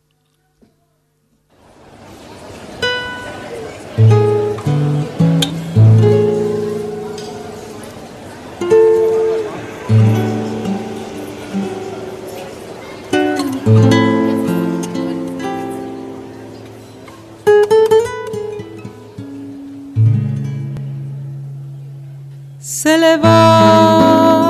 [22.81, 24.41] Se levantan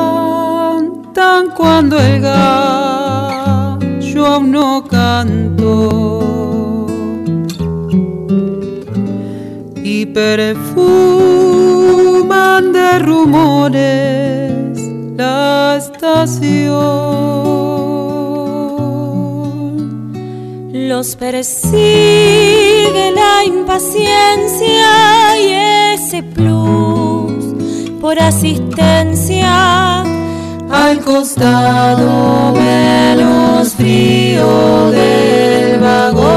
[1.58, 6.88] cuando el gallo aún no cantó
[9.84, 10.72] y perfuman
[12.72, 14.80] de rumores
[15.18, 16.72] la estación.
[20.72, 25.50] Los persigue la impaciencia y
[25.96, 27.21] ese plus
[28.02, 30.02] por asistencia
[30.72, 36.32] al costado menos frío del vagón.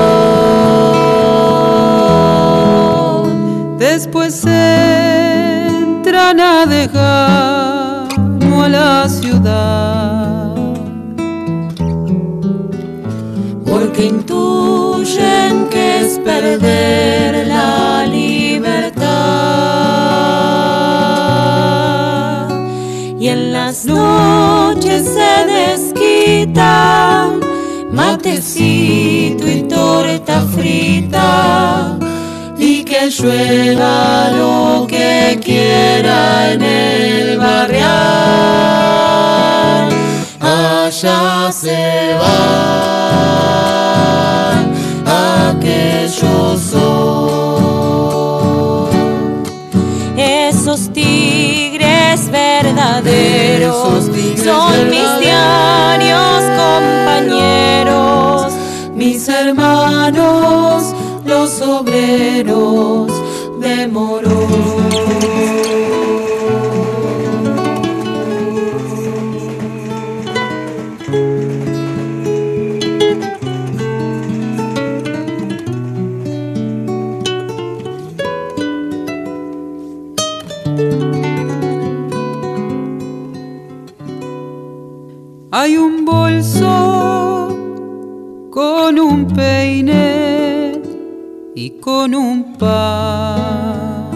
[3.78, 8.08] Después entran a dejar
[8.64, 10.54] a la ciudad.
[13.64, 17.23] Porque intuyen que es perder
[27.92, 31.98] matecito y torta frita
[32.58, 37.88] y que llueva lo que quiera en el barrial.
[40.40, 43.54] Allá se van
[45.06, 47.34] aquellos son
[50.16, 51.23] esos tigres
[52.84, 54.10] verdaderos,
[54.44, 56.42] son mis diarios
[57.26, 58.52] compañeros,
[58.94, 63.10] mis hermanos los obreros
[63.60, 64.93] de Morón.
[91.84, 94.10] Con un pan.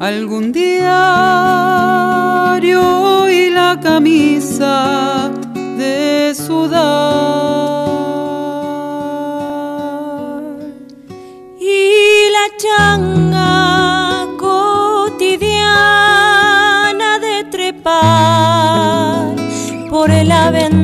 [0.00, 0.80] Algún diario
[3.28, 5.32] y la camisa
[5.78, 6.92] de sudar.
[11.60, 15.60] y la changa cotidiana
[17.26, 19.34] de trepar
[19.90, 20.81] por la ventana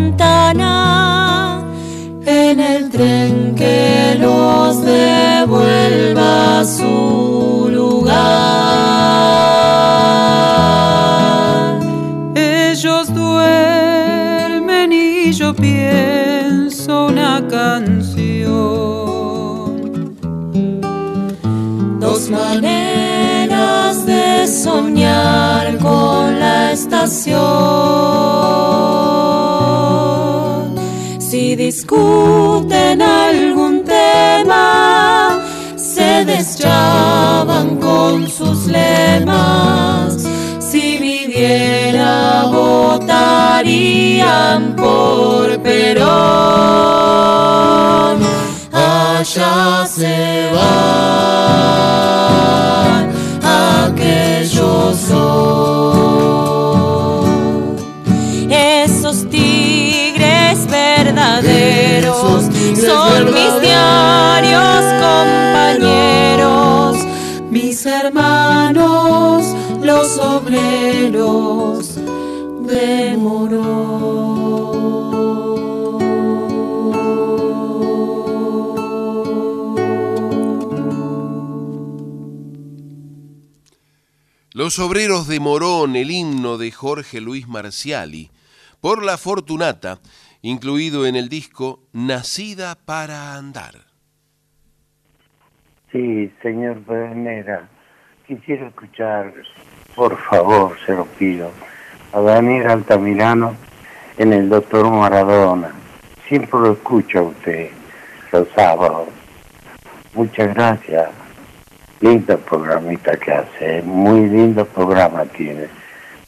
[31.18, 35.40] Si discuten algún tema,
[35.74, 40.26] se deschaban con sus lemas.
[40.60, 43.16] Si viviera, votarían
[44.76, 46.08] por Perón.
[48.70, 51.48] Allá se van
[53.42, 55.10] aquellos
[62.20, 66.96] son mis diarios compañeros
[67.50, 69.44] mis hermanos
[69.82, 71.94] los obreros
[72.66, 73.08] de
[84.58, 88.28] Los obreros de Morón, el himno de Jorge Luis Marciali,
[88.80, 90.00] por la Fortunata,
[90.42, 93.74] incluido en el disco Nacida para Andar.
[95.90, 97.68] Sí, señor Pedernera,
[98.26, 99.32] quisiera escuchar,
[99.96, 101.50] por favor, se lo pido,
[102.12, 103.54] a Daniel Altamirano
[104.18, 105.72] en el Doctor Maradona.
[106.28, 107.70] Siempre lo escucho a usted
[108.32, 109.08] los sábados.
[110.14, 111.08] Muchas gracias.
[112.00, 115.68] Lindo programita que hace, muy lindo programa tiene.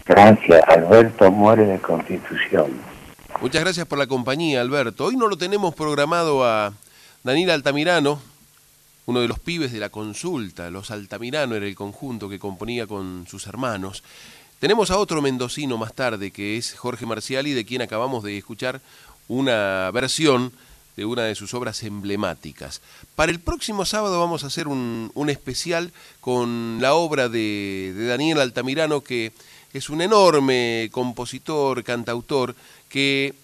[0.06, 2.89] Gracias, Alberto Muere de Constitución.
[3.40, 5.06] Muchas gracias por la compañía, Alberto.
[5.06, 6.74] Hoy no lo tenemos programado a
[7.24, 8.20] Daniel Altamirano,
[9.06, 10.68] uno de los pibes de la consulta.
[10.68, 14.04] Los Altamirano era el conjunto que componía con sus hermanos.
[14.58, 18.82] Tenemos a otro mendocino más tarde, que es Jorge Marciali, de quien acabamos de escuchar
[19.26, 20.52] una versión
[20.98, 22.82] de una de sus obras emblemáticas.
[23.14, 29.00] Para el próximo sábado vamos a hacer un, especial con la obra de Daniel Altamirano,
[29.00, 29.32] que
[29.72, 32.54] es un enorme compositor, cantautor,
[32.90, 33.34] que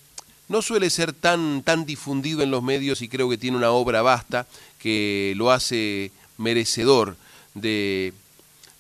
[0.49, 4.03] no suele ser tan, tan difundido en los medios y creo que tiene una obra
[4.03, 4.47] vasta
[4.79, 7.17] que lo hace merecedor
[7.55, 8.13] de,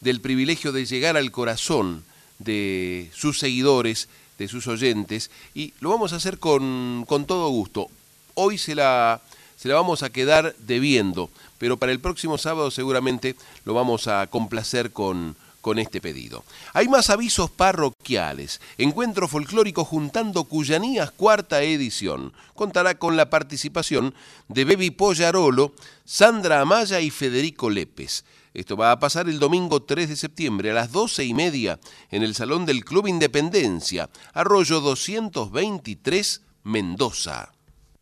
[0.00, 2.04] del privilegio de llegar al corazón
[2.38, 7.88] de sus seguidores, de sus oyentes, y lo vamos a hacer con, con todo gusto.
[8.34, 9.22] Hoy se la,
[9.56, 13.34] se la vamos a quedar debiendo, pero para el próximo sábado seguramente
[13.64, 15.36] lo vamos a complacer con,
[15.66, 16.44] con este pedido.
[16.74, 18.60] Hay más avisos parroquiales.
[18.78, 22.32] Encuentro folclórico juntando Cuyanías, cuarta edición.
[22.54, 24.14] Contará con la participación
[24.46, 25.72] de Bebi Pollarolo,
[26.04, 28.22] Sandra Amaya y Federico Lépez.
[28.54, 31.80] Esto va a pasar el domingo 3 de septiembre a las doce y media
[32.12, 37.50] en el Salón del Club Independencia, Arroyo 223, Mendoza.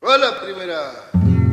[0.06, 1.43] Va la primera.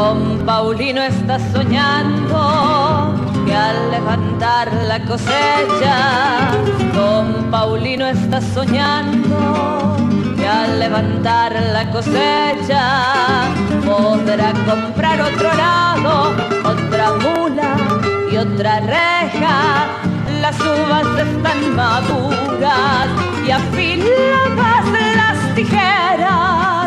[0.00, 3.14] Don Paulino está soñando
[3.44, 6.52] que al levantar la cosecha,
[6.94, 9.96] Don Paulino está soñando
[10.38, 12.82] que al levantar la cosecha
[13.84, 16.32] podrá comprar otro lado,
[16.64, 17.76] otra mula
[18.32, 19.86] y otra reja.
[20.40, 23.08] Las uvas están maduras
[23.46, 24.86] y afiladas
[25.20, 26.79] las tijeras.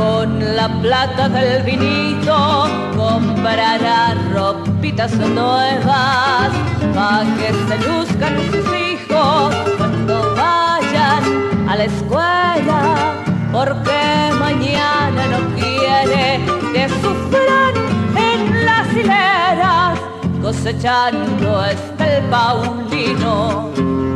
[0.00, 2.66] Con la plata del vinito
[2.96, 6.50] comprará ropitas nuevas
[6.94, 13.12] para que se luzcan sus hijos cuando vayan a la escuela.
[13.52, 14.00] Porque
[14.38, 16.40] mañana no quiere
[16.72, 17.74] que sufran
[18.16, 19.98] en las hileras
[20.40, 23.70] cosechando está el Paulino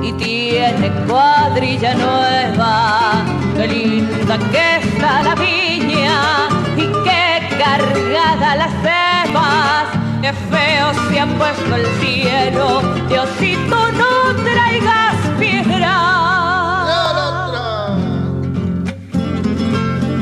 [0.04, 3.24] y tiene cuadrilla nueva.
[3.56, 9.86] Qué linda que está la viña y qué cargada las cepas.
[10.20, 15.94] Qué feo se ha puesto el cielo, Diosito no traigas piedra.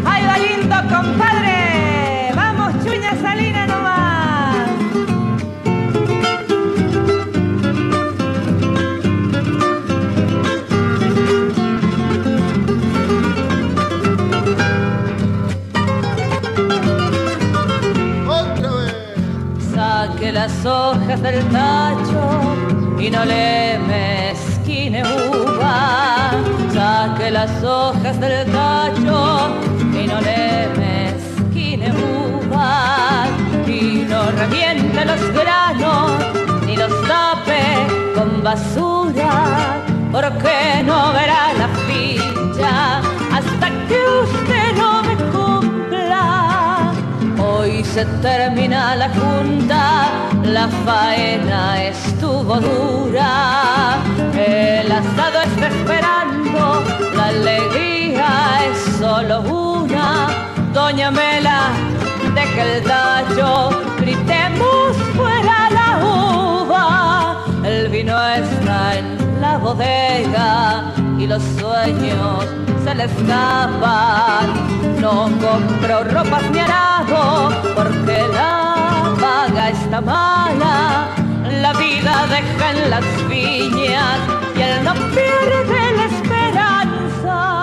[0.05, 1.42] ¡Ay, va lindo, compadre!
[20.43, 22.23] Las hojas del tacho
[22.99, 26.33] y no le mezquine uva.
[26.75, 29.21] Saque las hojas del tacho
[30.01, 33.29] y no le mezquine uva.
[33.69, 36.11] Y no reviente los granos
[36.67, 37.63] ni los tape
[38.17, 39.35] con basura.
[40.11, 42.99] Porque no verá la ficha
[43.37, 44.62] hasta que usted
[47.83, 50.09] Hoy se termina la junta,
[50.45, 53.99] la faena estuvo dura.
[54.37, 56.85] El asado está esperando,
[57.17, 60.29] la alegría es solo una.
[60.73, 61.71] Doña Mela,
[62.37, 67.45] deja el tallo, gritemos fuera la uva.
[67.65, 72.47] El vino está en la bodega y los sueños
[72.85, 74.72] se le escapan.
[75.03, 81.09] No compro ropas ni arado porque la paga está mala.
[81.61, 84.21] La vida deja en las viñas
[84.57, 87.63] y él no pierde la esperanza.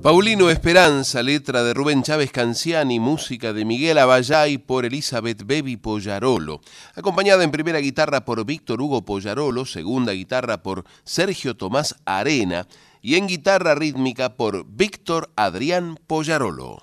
[0.00, 6.60] Paulino Esperanza, letra de Rubén Chávez Canciani, música de Miguel Abayay por Elizabeth Bebi Pollarolo,
[6.94, 12.68] acompañada en primera guitarra por Víctor Hugo Pollarolo, segunda guitarra por Sergio Tomás Arena
[13.08, 16.82] y en guitarra rítmica por Víctor Adrián Pollarolo.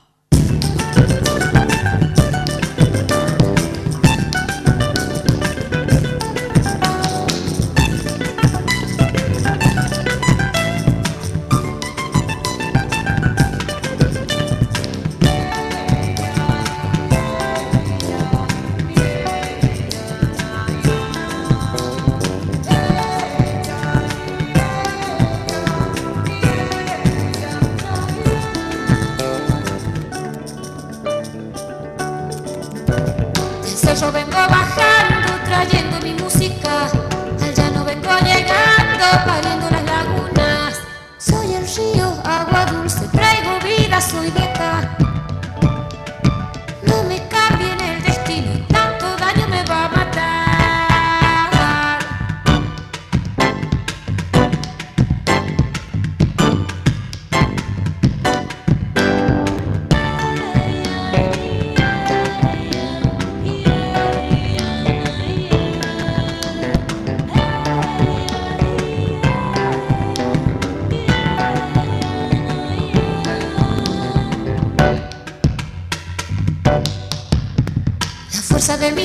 [44.10, 45.05] Soy de acá.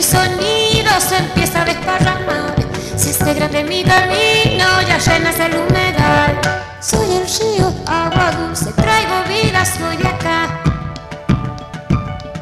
[0.00, 2.54] Mi sonido se empieza a desparramar.
[2.96, 6.40] Se hace grande mi camino, ya llenas el humedal.
[6.80, 10.58] Soy el río, agua dulce, traigo vida, soy acá.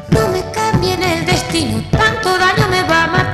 [0.07, 3.28] No me cambien el destino, tanto daño me va a matar.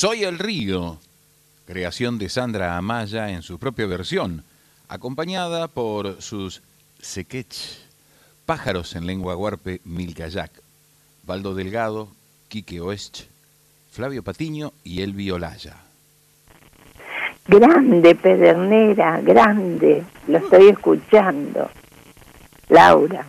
[0.00, 0.96] Soy el río,
[1.66, 4.44] creación de Sandra Amaya en su propia versión,
[4.88, 6.62] acompañada por sus
[7.00, 7.80] sequech,
[8.46, 10.52] pájaros en lengua huarpe Milcayac,
[11.24, 12.06] Baldo Delgado,
[12.46, 13.22] Quique Oest,
[13.90, 15.74] Flavio Patiño y Elvi Olaya.
[17.48, 20.04] Grande, Pedernera, grande.
[20.28, 21.68] Lo estoy escuchando.
[22.68, 23.26] Laura.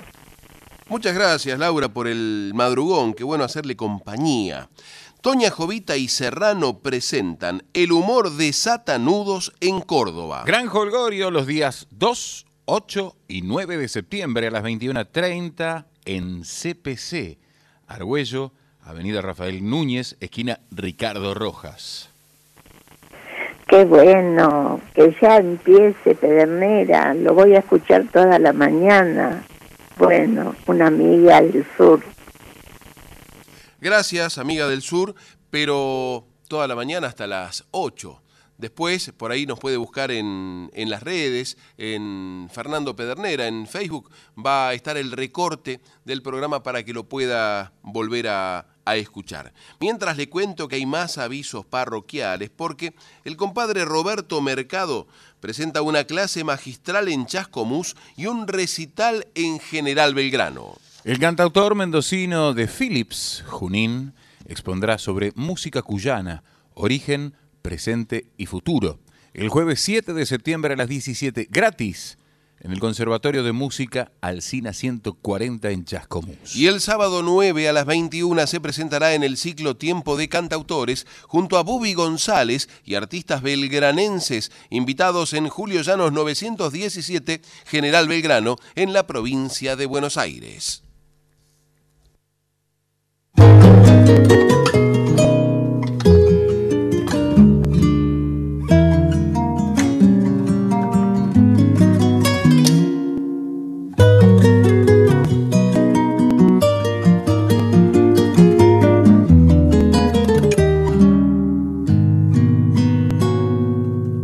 [0.88, 3.16] Muchas gracias, Laura, por el madrugón.
[3.16, 4.70] Qué bueno hacerle compañía.
[5.22, 10.44] Toña Jovita y Serrano presentan El humor de Satanudos en Córdoba.
[10.46, 17.38] Gran Holgorio los días 2, 8 y 9 de septiembre a las 21.30 en CPC,
[17.88, 22.10] Argüello, Avenida Rafael Núñez, esquina Ricardo Rojas.
[23.68, 27.14] Qué bueno, que ya empiece Pedernera.
[27.14, 29.44] Lo voy a escuchar toda la mañana.
[29.98, 32.02] Bueno, una amiga del sur.
[33.82, 35.16] Gracias, amiga del sur,
[35.50, 38.22] pero toda la mañana hasta las 8.
[38.58, 44.12] Después, por ahí nos puede buscar en, en, las redes, en Fernando Pedernera, en Facebook,
[44.38, 49.54] va a estar el recorte del programa para que lo pueda volver a, a escuchar.
[49.80, 52.94] Mientras le cuento que hay más avisos parroquiales, porque
[53.24, 55.08] el compadre Roberto Mercado
[55.40, 60.76] presenta una clase magistral en Chascomús y un recital en General Belgrano.
[61.06, 64.14] El cantautor mendocino de Philips, Junín,
[64.48, 66.44] expondrá sobre música cuyana,
[66.74, 69.00] origen, presente y futuro.
[69.34, 72.18] El jueves 7 de septiembre a las 17, gratis,
[72.60, 76.54] en el Conservatorio de Música Alcina 140 en Chascomús.
[76.54, 81.08] Y el sábado 9 a las 21 se presentará en el ciclo Tiempo de Cantautores
[81.28, 88.92] junto a Bubi González y artistas belgranenses invitados en Julio Llanos 917, General Belgrano, en
[88.92, 90.84] la provincia de Buenos Aires.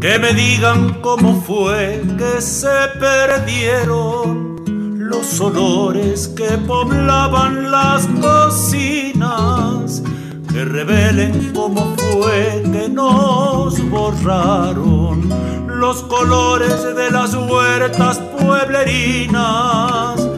[0.06, 2.68] Que me digan cómo fue que se
[3.00, 4.45] perdieron
[5.16, 10.04] los olores que poblaban las cocinas.
[10.52, 15.30] Que revelen cómo fue que nos borraron
[15.68, 20.30] los colores de las huertas pueblerinas.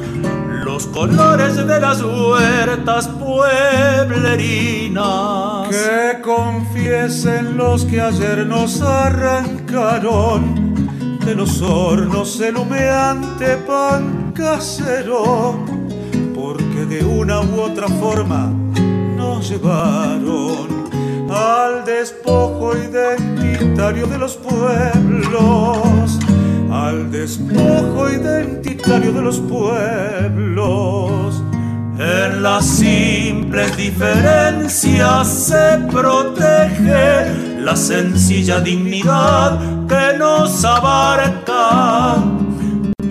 [0.63, 5.69] Los colores de las huertas pueblerinas.
[5.69, 10.67] Que confiesen los que ayer nos arrancaron
[11.25, 15.57] de los hornos el humeante pan casero,
[16.35, 18.53] porque de una u otra forma
[19.15, 20.67] nos llevaron
[21.27, 26.19] al despojo identitario de los pueblos,
[26.71, 31.41] al despojo identitario de los pueblos.
[31.97, 42.46] En las simples diferencias se protege la sencilla dignidad que nos abarca.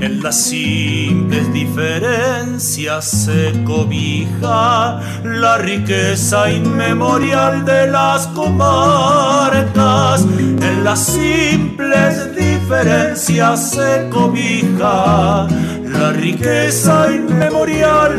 [0.01, 10.23] En las simples diferencias se cobija la riqueza inmemorial de las comarcas.
[10.23, 15.47] En las simples diferencias se cobija
[15.82, 18.16] la riqueza inmemorial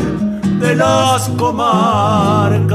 [0.58, 2.68] de las comarcas.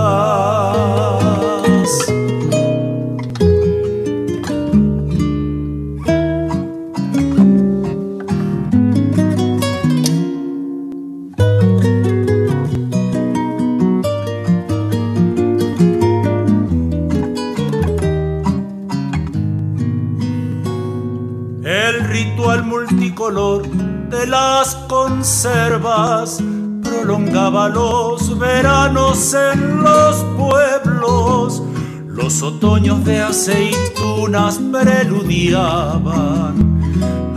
[25.24, 26.44] Conservas
[26.84, 31.64] prolongaba los veranos en los pueblos,
[32.08, 36.82] los otoños de aceitunas preludiaban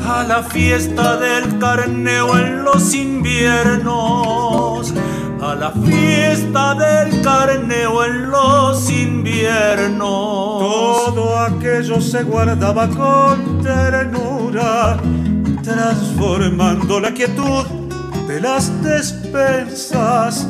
[0.04, 4.92] a la fiesta del carneo en los inviernos,
[5.40, 10.00] a la fiesta del carneo en los inviernos.
[10.00, 14.98] Todo aquello se guardaba con ternura
[15.66, 17.75] transformando la quietud
[18.36, 20.46] de las despensas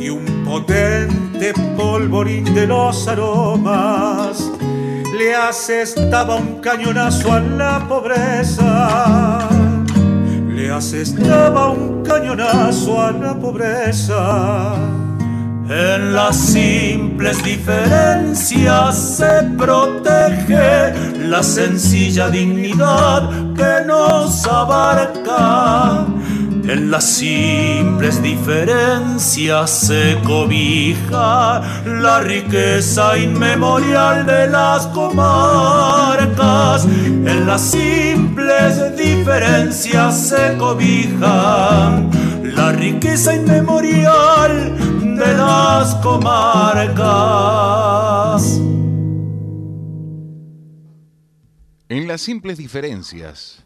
[0.00, 4.50] y un potente polvorín de los aromas
[5.18, 9.48] le asestaba un cañonazo a la pobreza.
[10.48, 14.74] Le asestaba un cañonazo a la pobreza.
[15.68, 26.15] En las simples diferencias se protege la sencilla dignidad que nos abarca.
[26.68, 36.84] En las simples diferencias se cobija la riqueza inmemorial de las comarcas.
[36.84, 42.02] En las simples diferencias se cobija
[42.42, 44.76] la riqueza inmemorial
[45.16, 46.96] de las comarcas.
[51.88, 53.65] En las simples diferencias,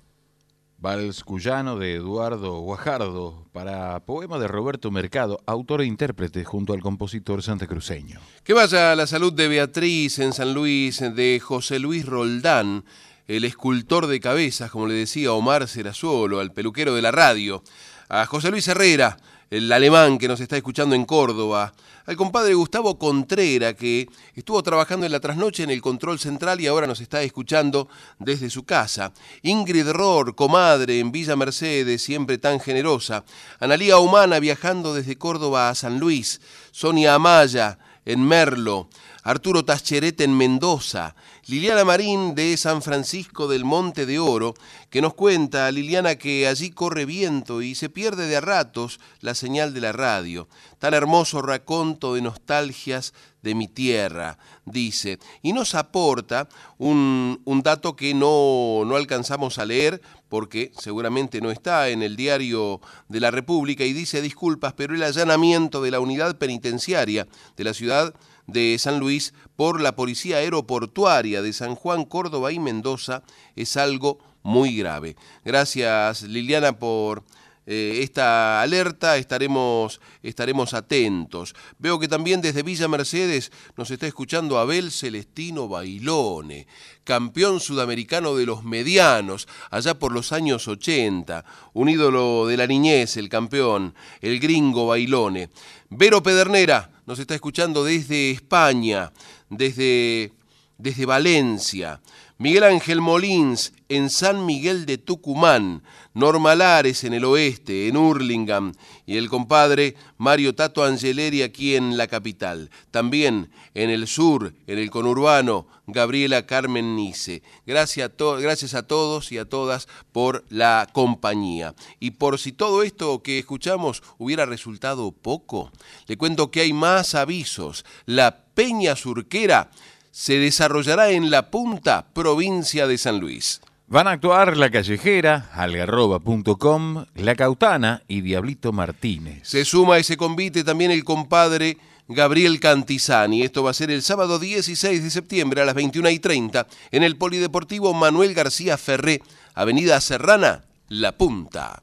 [0.80, 6.80] Vals Cuyano de Eduardo Guajardo para poema de Roberto Mercado, autor e intérprete junto al
[6.80, 8.18] compositor santacruceño.
[8.44, 12.86] Que vaya la salud de Beatriz en San Luis, de José Luis Roldán,
[13.28, 17.62] el escultor de cabezas, como le decía Omar Serazuolo, al peluquero de la radio,
[18.08, 19.18] a José Luis Herrera,
[19.50, 21.74] el alemán que nos está escuchando en Córdoba,
[22.10, 26.66] al compadre Gustavo Contrera, que estuvo trabajando en la trasnoche en el control central y
[26.66, 27.88] ahora nos está escuchando
[28.18, 29.12] desde su casa,
[29.42, 33.24] Ingrid Ror, comadre en Villa Mercedes, siempre tan generosa,
[33.60, 36.40] Analía Humana viajando desde Córdoba a San Luis,
[36.72, 38.88] Sonia Amaya en Merlo,
[39.22, 41.14] Arturo Tascheret en Mendoza,
[41.46, 44.54] Liliana Marín de San Francisco del Monte de Oro,
[44.88, 49.34] que nos cuenta, Liliana, que allí corre viento y se pierde de a ratos la
[49.34, 50.48] señal de la radio.
[50.78, 55.18] Tan hermoso raconto de nostalgias de mi tierra, dice.
[55.42, 56.48] Y nos aporta
[56.78, 62.16] un, un dato que no, no alcanzamos a leer porque seguramente no está en el
[62.16, 67.26] diario de la República y dice disculpas, pero el allanamiento de la unidad penitenciaria
[67.56, 68.14] de la ciudad
[68.52, 73.22] de San Luis por la Policía Aeroportuaria de San Juan, Córdoba y Mendoza
[73.56, 75.16] es algo muy grave.
[75.44, 77.24] Gracias Liliana por
[77.72, 81.54] eh, esta alerta, estaremos, estaremos atentos.
[81.78, 86.66] Veo que también desde Villa Mercedes nos está escuchando Abel Celestino Bailone,
[87.04, 91.44] campeón sudamericano de los medianos, allá por los años 80,
[91.74, 95.50] un ídolo de la niñez, el campeón, el gringo Bailone.
[95.90, 99.10] Vero Pedernera nos está escuchando desde España,
[99.48, 100.30] desde,
[100.78, 102.00] desde Valencia.
[102.38, 105.82] Miguel Ángel Molins en San Miguel de Tucumán,
[106.14, 108.72] Norma Lares en el oeste, en Hurlingham,
[109.04, 112.70] y el compadre Mario Tato Angeleri aquí en la capital.
[112.92, 117.42] También en el sur, en el conurbano, Gabriela Carmen Nice.
[117.66, 121.74] Gracias a, gracias a todos y a todas por la compañía.
[121.98, 125.72] Y por si todo esto que escuchamos hubiera resultado poco,
[126.06, 127.84] le cuento que hay más avisos.
[128.06, 129.68] La Peña Surquera
[130.12, 133.60] se desarrollará en La Punta, provincia de San Luis.
[133.92, 139.40] Van a actuar La Callejera, algarroba.com, La Cautana y Diablito Martínez.
[139.42, 141.76] Se suma a ese convite también el compadre
[142.06, 143.42] Gabriel Cantizani.
[143.42, 147.02] Esto va a ser el sábado 16 de septiembre a las 21 y 30 en
[147.02, 149.22] el Polideportivo Manuel García Ferré,
[149.54, 151.82] Avenida Serrana, La Punta.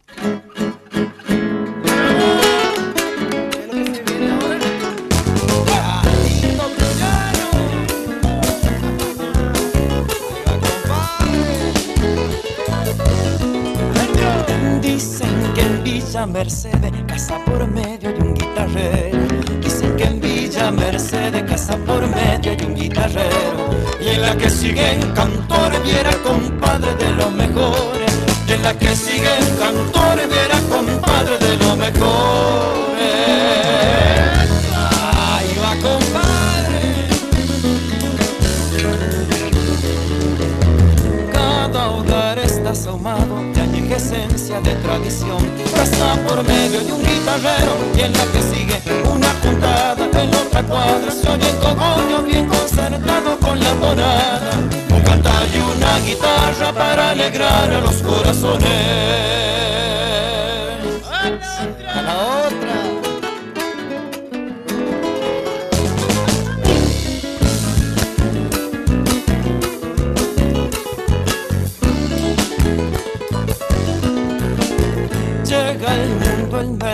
[15.88, 19.19] Villa Mercedes, casa por medio de un guitarrero.
[19.61, 23.69] Dicen que en Villa Mercedes, casa por medio de un guitarrero.
[24.01, 28.11] Y en la que siguen cantor, viera compadre de los mejores.
[28.49, 32.88] Y en la que siguen cantor, viera compadre de los mejores.
[43.97, 45.43] Esencia de tradición.
[45.75, 50.63] Casa por medio de un guitarrero y en la que sigue una puntada en otra
[50.63, 51.11] cuadra.
[51.11, 54.51] Se oye el cogollo bien concertado con la tonada.
[54.89, 59.66] Un cantar y una guitarra para alegrar a los corazones.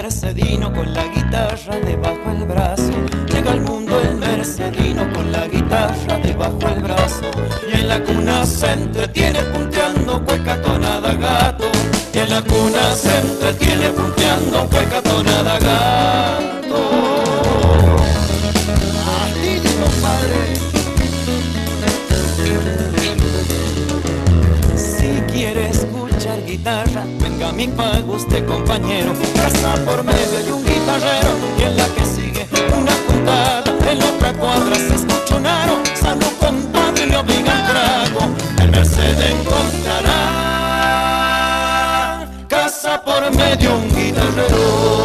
[0.03, 2.91] Mercedino con la guitarra debajo el brazo.
[3.31, 7.31] Llega al mundo el mercedino con la guitarra debajo el brazo.
[7.71, 11.63] Y en la cuna se entretiene punteando cueca tonada gato.
[12.13, 16.79] y en la cuna se entretiene punteando cueca tonada gato.
[19.83, 20.63] Compadre.
[26.57, 29.13] Venga mi pago usted compañero.
[29.35, 32.47] Casa por medio hay un guitarrero y en la que sigue
[32.77, 33.63] una puntada.
[33.91, 35.81] En la otra cuadra se escucha un aro.
[35.95, 38.19] Salud compadre, le obliga el trago.
[38.61, 40.43] El Mercedes encontrará
[42.47, 45.03] casa por medio un guitarrero.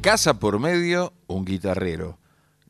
[0.00, 2.21] Casa por medio, un guitarrero.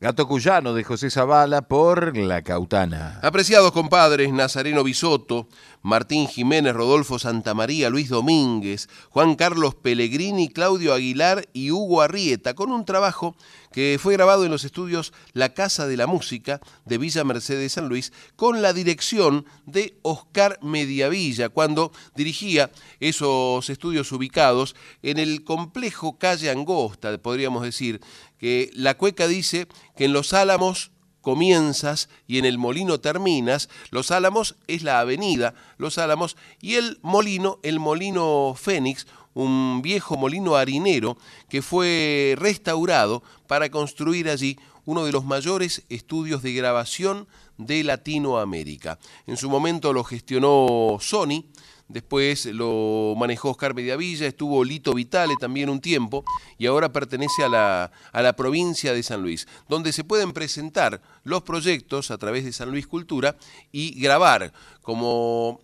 [0.03, 3.21] Gato Cuyano de José Zavala por La Cautana.
[3.23, 5.47] Apreciados compadres, Nazareno Bisotto,
[5.81, 12.73] Martín Jiménez, Rodolfo Santamaría, Luis Domínguez, Juan Carlos Pellegrini, Claudio Aguilar y Hugo Arrieta, con
[12.73, 13.37] un trabajo
[13.71, 17.87] que fue grabado en los estudios La Casa de la Música de Villa Mercedes San
[17.87, 26.17] Luis, con la dirección de Oscar Mediavilla, cuando dirigía esos estudios ubicados en el complejo
[26.17, 28.01] Calle Angosta, podríamos decir,
[28.43, 30.91] que la cueca dice que en Los Álamos
[31.21, 33.69] comienzas y en el molino terminas.
[33.89, 40.17] Los Álamos es la avenida Los Álamos y el molino, el molino Fénix, un viejo
[40.17, 41.17] molino harinero
[41.47, 48.99] que fue restaurado para construir allí uno de los mayores estudios de grabación de Latinoamérica.
[49.25, 51.45] En su momento lo gestionó Sony,
[51.93, 56.25] después lo manejó Oscar Mediavilla, estuvo Lito Vitale también un tiempo
[56.57, 61.01] y ahora pertenece a la, a la provincia de San Luis, donde se pueden presentar
[61.23, 63.37] los proyectos a través de San Luis Cultura
[63.71, 64.51] y grabar
[64.81, 65.61] como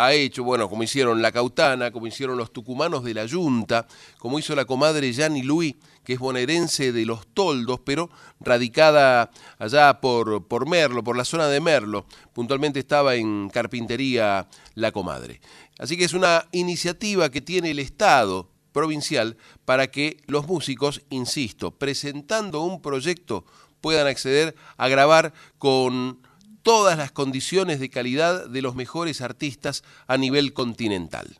[0.00, 3.86] ha hecho, bueno, como hicieron la Cautana, como hicieron los tucumanos de la Yunta,
[4.18, 8.08] como hizo la comadre Yani Luis, que es bonaerense de los Toldos, pero
[8.40, 12.06] radicada allá por, por Merlo, por la zona de Merlo.
[12.32, 15.42] Puntualmente estaba en Carpintería la comadre.
[15.78, 19.36] Así que es una iniciativa que tiene el Estado provincial
[19.66, 23.44] para que los músicos, insisto, presentando un proyecto,
[23.82, 26.22] puedan acceder a grabar con
[26.62, 31.38] todas las condiciones de calidad de los mejores artistas a nivel continental.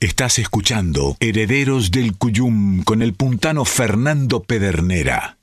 [0.00, 5.38] Estás escuchando Herederos del Cuyum con el puntano Fernando Pedernera.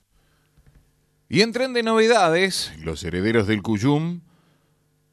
[1.27, 4.21] Y en tren de novedades, los herederos del Cuyum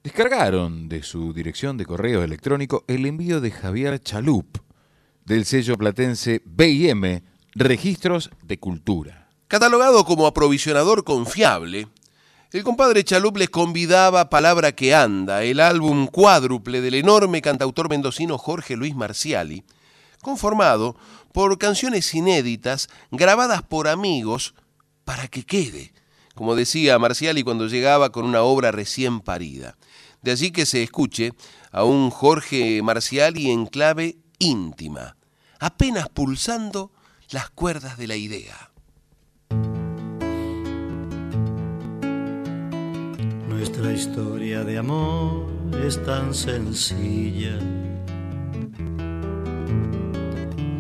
[0.03, 4.59] descargaron de su dirección de correo electrónico el envío de Javier Chalup
[5.25, 7.23] del sello platense BM
[7.55, 9.31] Registros de Cultura.
[9.49, 11.89] Catalogado como aprovisionador confiable,
[12.53, 18.39] el compadre Chalup les convidaba Palabra que anda, el álbum cuádruple del enorme cantautor mendocino
[18.39, 19.63] Jorge Luis Marciali,
[20.21, 20.97] conformado
[21.33, 24.55] por canciones inéditas grabadas por amigos
[25.05, 25.93] para que quede,
[26.35, 29.77] como decía Marciali cuando llegaba con una obra recién parida.
[30.23, 31.33] De allí que se escuche
[31.71, 35.17] a un Jorge Marciali en clave íntima,
[35.61, 36.91] apenas pulsando
[37.31, 38.71] las cuerdas de la idea.
[43.61, 45.45] Nuestra historia de amor
[45.87, 47.59] es tan sencilla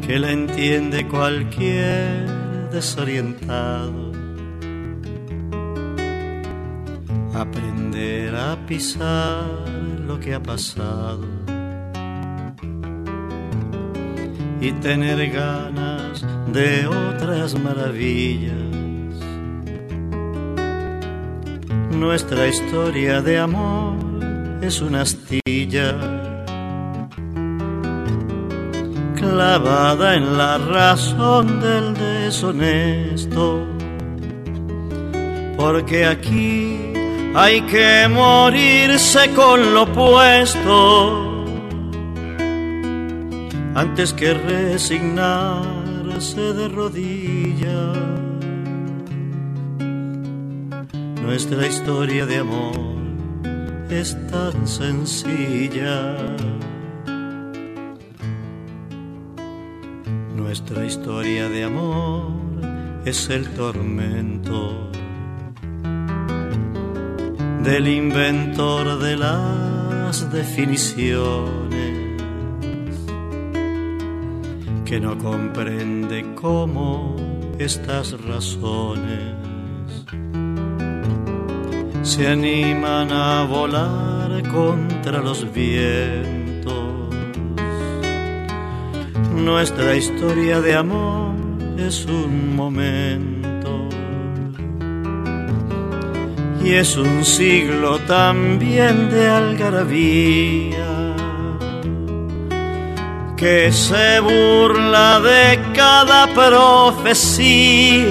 [0.00, 2.26] que la entiende cualquier
[2.72, 4.12] desorientado.
[7.34, 9.44] Aprender a pisar
[10.06, 11.26] lo que ha pasado
[14.58, 18.69] y tener ganas de otras maravillas
[21.90, 23.96] Nuestra historia de amor
[24.62, 25.96] es una astilla
[29.16, 33.66] clavada en la razón del deshonesto.
[35.56, 36.92] Porque aquí
[37.34, 41.44] hay que morirse con lo puesto
[43.74, 47.99] antes que resignarse de rodillas.
[51.22, 52.74] Nuestra historia de amor
[53.90, 56.16] es tan sencilla.
[60.34, 62.32] Nuestra historia de amor
[63.04, 64.90] es el tormento
[67.62, 72.10] del inventor de las definiciones
[74.84, 77.14] que no comprende cómo
[77.58, 79.39] estas razones
[82.10, 87.14] se animan a volar contra los vientos.
[89.32, 91.36] Nuestra historia de amor
[91.78, 93.88] es un momento
[96.64, 100.88] y es un siglo también de algarabía.
[103.36, 108.10] que se burla de cada profecía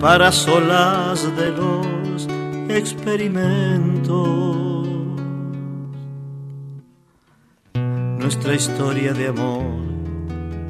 [0.00, 2.28] para solas de los
[2.68, 4.86] experimentos.
[8.18, 9.64] Nuestra historia de amor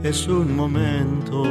[0.03, 1.43] es un momento.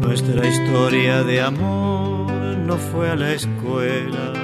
[0.00, 4.43] Nuestra historia de amor no fue a la escuela.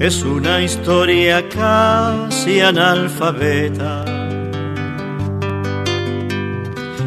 [0.00, 4.04] Es una historia casi analfabeta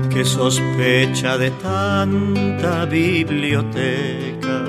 [0.09, 4.61] que sospecha de tanta biblioteca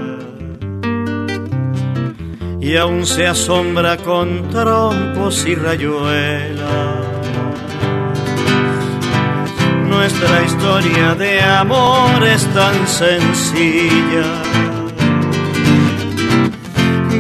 [2.60, 7.04] y aún se asombra con trompos y rayuelas.
[9.88, 14.81] Nuestra historia de amor es tan sencilla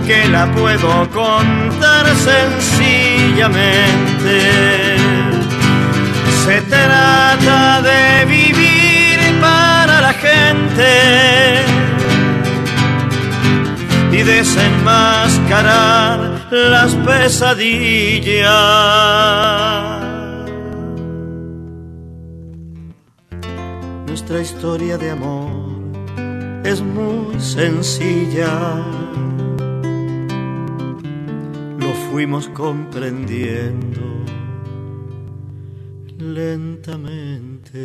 [0.06, 4.96] que la puedo contar sencillamente.
[6.44, 11.64] Se trata de vivir para la gente
[14.12, 18.52] y desenmascarar las pesadillas.
[24.06, 25.72] Nuestra historia de amor
[26.64, 29.01] es muy sencilla.
[32.12, 34.02] Fuimos comprendiendo
[36.18, 37.80] lentamente.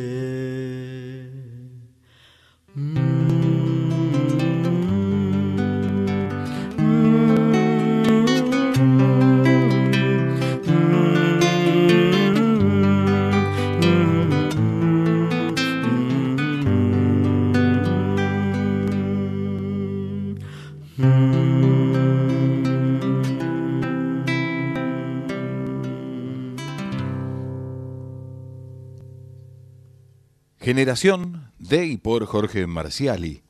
[30.68, 33.42] Generación de y por Jorge Marciali,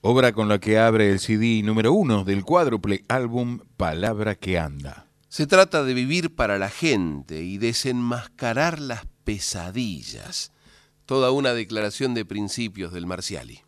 [0.00, 5.04] obra con la que abre el CD número uno del cuádruple álbum Palabra que anda.
[5.28, 10.50] Se trata de vivir para la gente y desenmascarar las pesadillas.
[11.04, 13.60] Toda una declaración de principios del Marciali.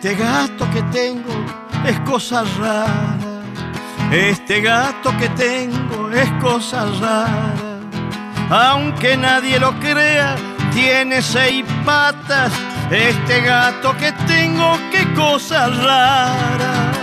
[0.00, 1.34] Este gato que tengo
[1.84, 3.42] es cosa rara.
[4.12, 7.80] Este gato que tengo es cosa rara.
[8.48, 10.36] Aunque nadie lo crea,
[10.72, 12.52] tiene seis patas.
[12.92, 16.98] Este gato que tengo, qué cosa rara.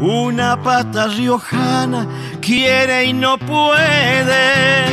[0.00, 2.08] Una pata riojana
[2.42, 4.84] quiere y no puede.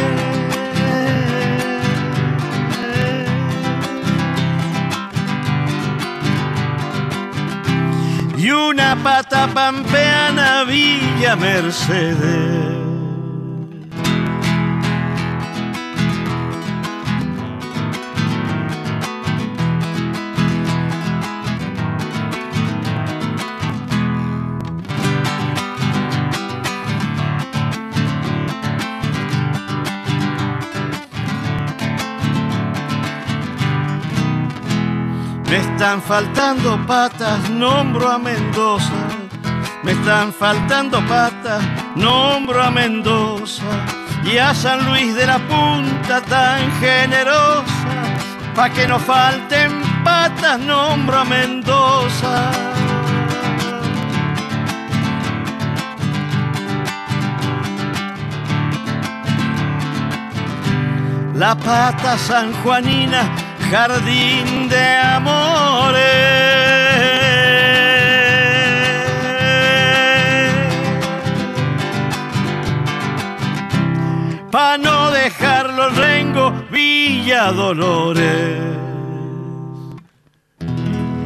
[8.37, 12.78] Y una pata pampeana Villa Mercedes.
[35.79, 38.99] Están faltando patas, nombro a Mendoza.
[39.81, 41.63] Me están faltando patas,
[41.95, 43.63] nombro a Mendoza.
[44.25, 47.63] Y a San Luis de la Punta tan generosa.
[48.55, 52.51] Pa' que no falten patas, nombro a Mendoza.
[61.35, 65.99] La pata sanjuanina jardín de amores.
[74.51, 78.59] Pa' no dejarlo rengo, Villa Dolores.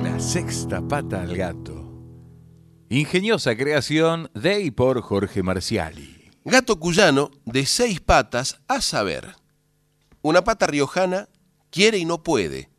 [0.03, 1.74] La sexta pata al gato.
[2.90, 6.30] Ingeniosa creación de y por Jorge Marciali.
[6.44, 9.36] Gato cuyano de seis patas a saber.
[10.22, 11.30] Una pata riojana
[11.74, 12.70] quiere y no puede,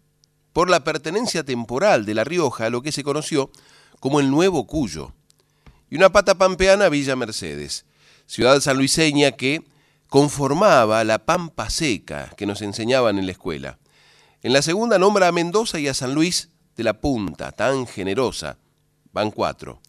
[0.53, 3.51] por la pertenencia temporal de La Rioja a lo que se conoció
[3.99, 5.13] como el Nuevo Cuyo,
[5.91, 7.87] y una pata pampeana a Villa Mercedes.
[8.27, 9.65] ciudad sanluiseña que
[10.09, 13.79] conformaba la pampa seca que nos enseñaban en la escuela.
[14.43, 18.59] En la segunda nombra a Mendoza y a San Luis de la Punta, tan generosa,
[19.13, 19.81] van cuatro.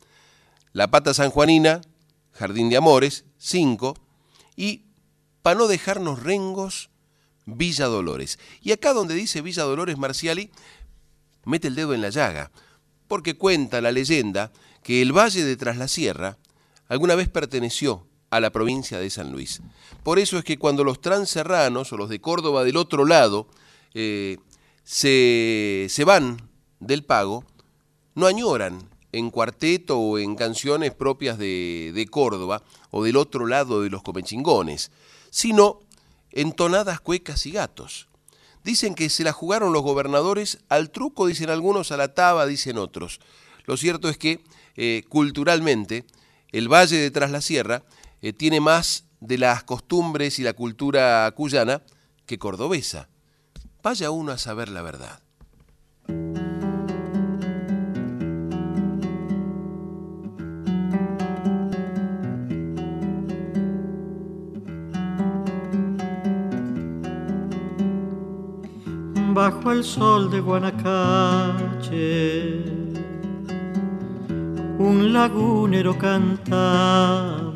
[0.74, 1.82] La Pata Sanjuanina,
[2.32, 3.96] Jardín de Amores, cinco,
[4.56, 4.86] y,
[5.44, 6.90] para no dejarnos rengos,
[7.46, 8.40] Villa Dolores.
[8.62, 10.52] Y acá donde dice Villa Dolores Marciali,
[11.46, 12.52] mete el dedo en la llaga,
[13.08, 14.52] porque cuenta la leyenda
[14.84, 16.38] que el valle de Tras la Sierra
[16.88, 19.62] alguna vez perteneció a la provincia de San Luis.
[20.04, 23.48] Por eso es que cuando los transerranos o los de Córdoba del otro lado
[23.94, 24.38] eh,
[24.84, 26.50] se, se van
[26.80, 27.46] del pago,
[28.14, 32.62] no añoran en cuarteto o en canciones propias de, de, Córdoba
[32.92, 34.92] o del otro lado de los comechingones,
[35.30, 35.80] sino
[36.36, 38.08] en tonadas cuecas y gatos.
[38.64, 42.78] Dicen que se la jugaron los gobernadores al truco, dicen algunos, a la taba, dicen
[42.78, 43.20] otros.
[43.66, 44.44] Lo cierto es que
[44.76, 46.06] eh, culturalmente
[46.52, 47.84] el Valle de Tras la Sierra
[48.22, 51.82] eh, tiene más de las costumbres y la cultura cuyana
[52.26, 53.10] que cordobesa.
[53.82, 55.20] Vaya uno a saber la verdad.
[69.36, 70.94] Bajo el sol de Guanacache,
[74.80, 77.54] un lagunero cantaba,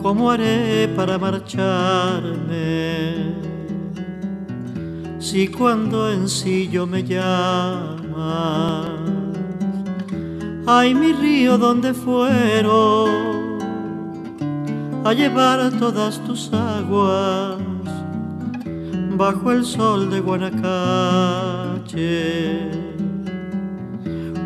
[0.00, 2.62] ¿cómo haré para marcharme?
[5.18, 8.86] Si cuando en sillo me llamas,
[10.64, 13.10] ay mi río, ¿dónde fueron
[15.04, 17.81] a llevar todas tus aguas?
[19.16, 20.70] Bajo el sol de Guanacache,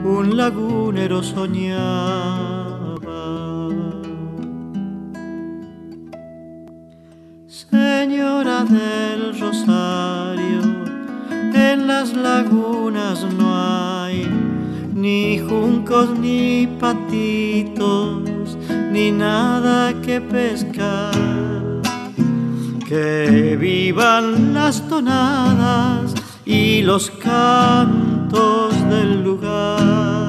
[0.05, 2.87] un lagunero soñaba.
[7.47, 10.63] Señora del Rosario,
[11.55, 14.27] en las lagunas no hay
[14.95, 18.57] ni juncos ni patitos,
[18.93, 21.66] ni nada que pescar
[22.89, 26.15] que vivan las tonadas
[26.45, 30.26] y los cantos del lugar.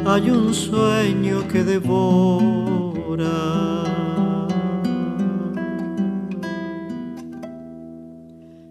[0.06, 3.28] hay un sueño que devora.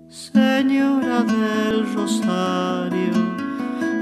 [0.09, 3.15] Señora del Rosario,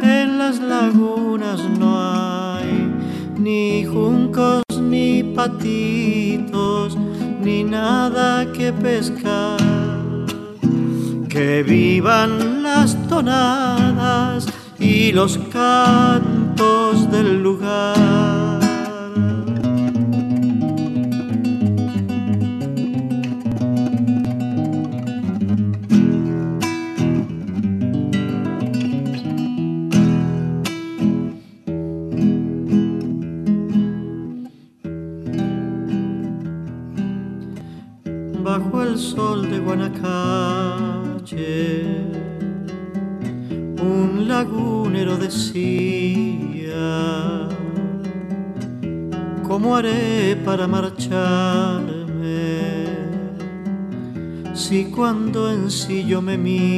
[0.02, 2.90] en las lagunas no hay
[3.38, 6.96] ni juncos ni patitos,
[7.42, 9.65] ni nada que pescar
[11.36, 14.46] que vivan las tonadas
[14.78, 18.35] y los cantos del lugar.
[55.08, 56.68] Cuando en sillo me mira,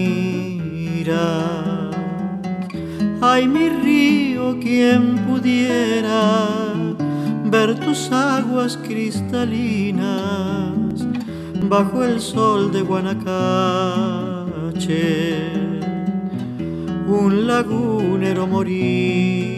[3.22, 6.74] ay mi río, quien pudiera
[7.46, 10.02] ver tus aguas cristalinas
[11.70, 13.88] bajo el sol de Guanacache
[17.09, 19.57] un lagunero moría.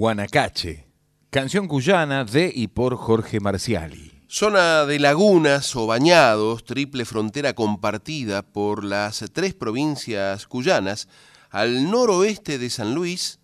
[0.00, 0.86] Guanacache,
[1.28, 4.24] canción cuyana de y por Jorge Marciali.
[4.28, 11.06] Zona de lagunas o bañados, triple frontera compartida por las tres provincias cuyanas,
[11.50, 13.40] al noroeste de San Luis,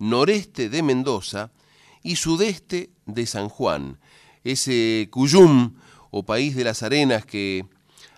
[0.00, 1.52] noreste de Mendoza
[2.02, 4.00] y sudeste de San Juan.
[4.42, 5.76] Ese Cuyum,
[6.10, 7.64] o país de las arenas que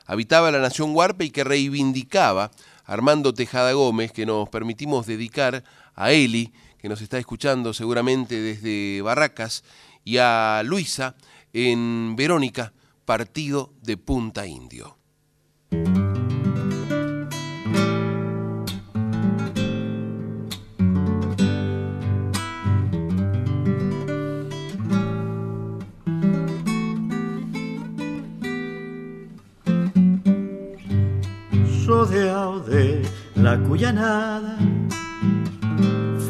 [0.06, 2.50] habitaba la nación huarpe y que reivindicaba
[2.86, 6.50] Armando Tejada Gómez, que nos permitimos dedicar a Eli,
[6.84, 9.64] que nos está escuchando seguramente desde Barracas,
[10.04, 11.16] y a Luisa
[11.54, 12.74] en Verónica,
[13.06, 14.98] partido de Punta Indio.
[31.86, 33.02] rodeado de
[33.36, 34.58] la cuyanada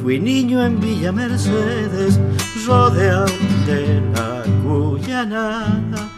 [0.04, 2.20] Fui niño en Villa Mercedes,
[2.66, 3.24] rodeado
[3.66, 6.10] de la Guyanada.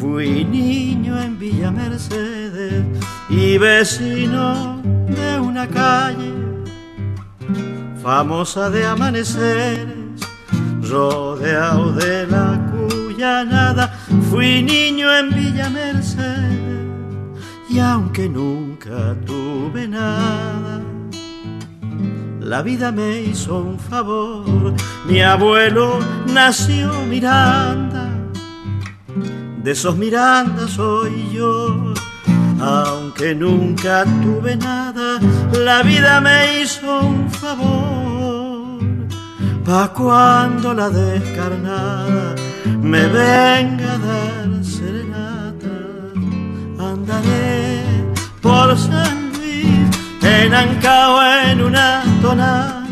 [0.00, 2.82] Fui niño en Villa Mercedes
[3.28, 6.32] y vecino de una calle
[8.02, 10.22] famosa de amaneceres,
[10.80, 13.92] rodeado de la Guyanada.
[14.30, 16.70] Fui niño en Villa Mercedes
[17.68, 20.80] y aunque nunca tuve nada,
[22.44, 24.74] la vida me hizo un favor.
[25.06, 28.10] Mi abuelo nació Miranda,
[29.62, 31.94] de esos Miranda soy yo.
[32.60, 35.18] Aunque nunca tuve nada,
[35.58, 38.78] la vida me hizo un favor.
[39.64, 42.34] Pa' cuando la descarnada
[42.82, 45.76] me venga a dar serenata,
[46.78, 47.82] andaré
[48.42, 49.23] por San
[50.42, 52.82] enancao en una tonada,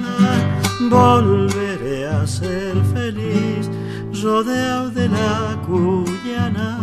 [0.90, 3.68] volveré a ser feliz,
[4.22, 6.82] rodeado de la cuyanada.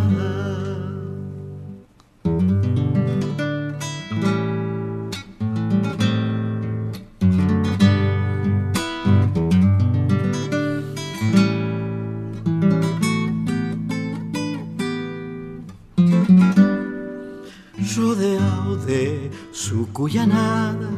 [17.95, 19.30] rodeado de
[19.60, 20.90] su cuyanada.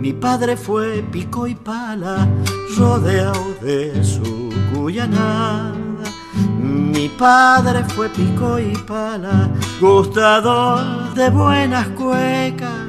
[0.00, 2.26] Mi padre fue pico y pala,
[2.78, 5.74] rodeado de su cuyanada.
[6.56, 12.88] Mi padre fue pico y pala, gustador de buenas cuecas,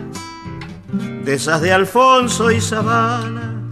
[1.25, 3.67] de esas de Alfonso y Zavala.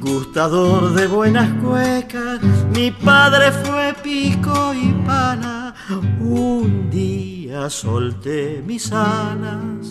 [0.00, 2.40] Gustador de buenas cuecas,
[2.74, 5.74] mi padre fue pico y pala.
[6.18, 7.35] Un día
[7.68, 9.88] solté mis alas,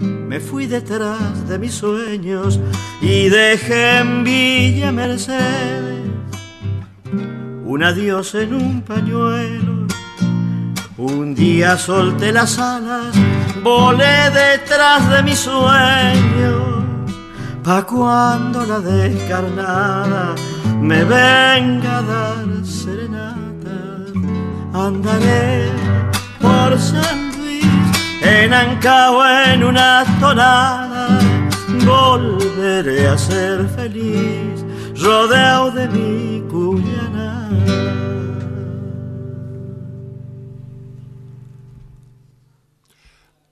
[0.00, 2.60] me fui detrás de mis sueños
[3.00, 6.08] y dejé en Villa Mercedes
[7.64, 9.86] un adiós en un pañuelo.
[10.96, 13.14] Un día solté las alas,
[13.62, 16.84] volé detrás de mis sueños,
[17.62, 20.34] pa' cuando la descarnada
[20.80, 23.78] me venga a dar serenata,
[24.72, 25.70] andaré
[26.58, 27.64] por San Luis,
[28.22, 31.18] en Ancao en una tonada,
[31.84, 34.64] volveré a ser feliz,
[35.00, 37.48] rodeado de mi cuyana.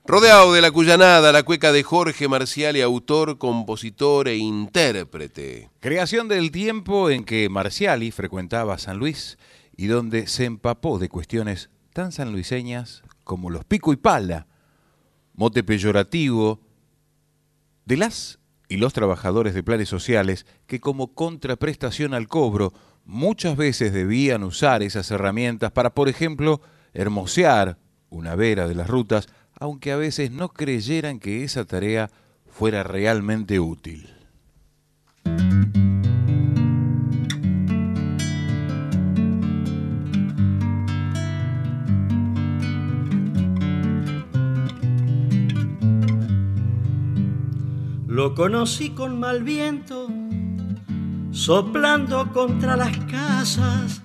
[0.04, 5.68] Rodeado de la cuyanada, la cueca de Jorge Marcial y autor, compositor e intérprete.
[5.80, 9.36] Creación del tiempo en que Marciali frecuentaba San Luis
[9.76, 14.46] y donde se empapó de cuestiones tan sanluiseñas como los pico y pala,
[15.32, 16.60] mote peyorativo
[17.86, 22.74] de las y los trabajadores de planes sociales que como contraprestación al cobro
[23.06, 26.60] muchas veces debían usar esas herramientas para, por ejemplo,
[26.92, 27.78] hermosear
[28.10, 29.26] una vera de las rutas
[29.58, 32.10] aunque a veces no creyeran que esa tarea
[32.46, 34.12] fuera realmente útil.
[48.16, 50.08] Lo conocí con mal viento,
[51.32, 54.00] soplando contra las casas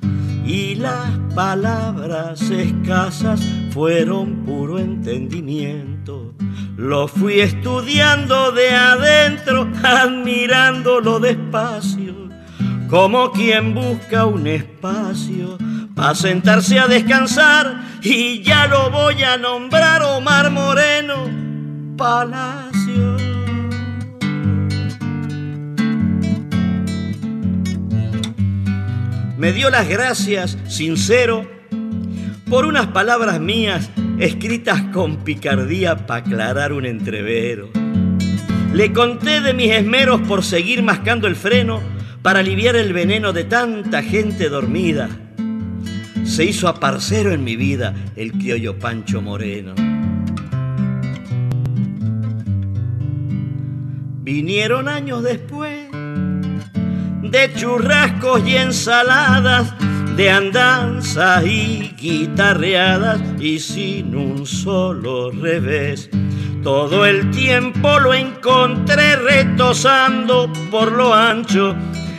[0.45, 3.39] y las palabras escasas
[3.73, 6.33] fueron puro entendimiento.
[6.75, 12.13] Lo fui estudiando de adentro, admirándolo despacio,
[12.89, 15.57] como quien busca un espacio
[15.95, 21.29] para sentarse a descansar y ya lo voy a nombrar Omar Moreno
[21.95, 23.10] Palacio.
[29.41, 31.49] Me dio las gracias, sincero,
[32.47, 33.89] por unas palabras mías
[34.19, 37.71] escritas con picardía para aclarar un entrevero.
[38.71, 41.81] Le conté de mis esmeros por seguir mascando el freno
[42.21, 45.09] para aliviar el veneno de tanta gente dormida.
[46.23, 49.73] Se hizo aparcero en mi vida el criollo Pancho Moreno.
[54.23, 55.80] Vinieron años después
[57.31, 59.73] de churrascos y ensaladas,
[60.17, 66.09] de andanzas y guitarreadas y sin un solo revés.
[66.61, 71.75] Todo el tiempo lo encontré retosando por lo ancho,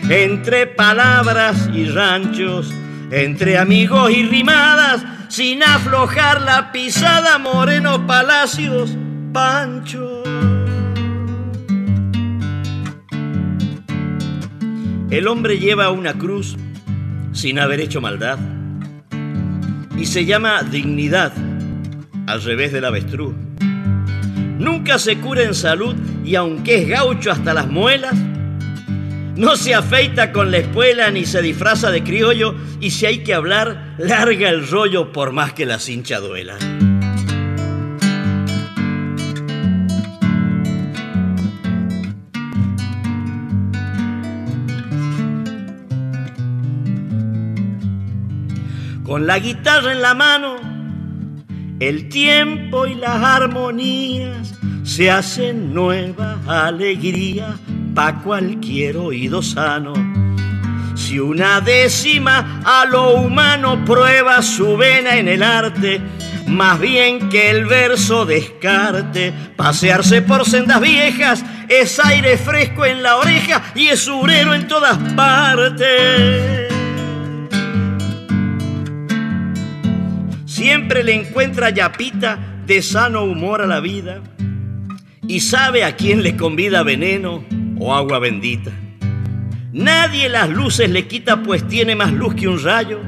[0.08, 2.72] entre palabras y ranchos,
[3.10, 8.96] entre amigos y rimadas, sin aflojar la pisada, Moreno Palacios,
[9.32, 10.21] Pancho.
[15.12, 16.56] El hombre lleva una cruz
[17.32, 18.38] sin haber hecho maldad
[19.94, 21.34] y se llama dignidad
[22.26, 23.34] al revés del avestruz.
[24.58, 25.94] Nunca se cura en salud
[26.24, 28.14] y aunque es gaucho hasta las muelas,
[29.36, 33.34] no se afeita con la espuela ni se disfraza de criollo y si hay que
[33.34, 36.56] hablar, larga el rollo por más que la cincha duela.
[49.12, 50.56] Con la guitarra en la mano,
[51.80, 57.58] el tiempo y las armonías se hacen nueva alegría
[57.94, 59.92] pa' cualquier oído sano.
[60.94, 66.00] Si una décima a lo humano prueba su vena en el arte,
[66.46, 73.18] más bien que el verso descarte, pasearse por sendas viejas es aire fresco en la
[73.18, 76.71] oreja y es surero en todas partes.
[80.62, 84.22] Siempre le encuentra yapita de sano humor a la vida
[85.26, 87.44] y sabe a quién le convida veneno
[87.80, 88.70] o agua bendita.
[89.72, 93.00] Nadie las luces le quita pues tiene más luz que un rayo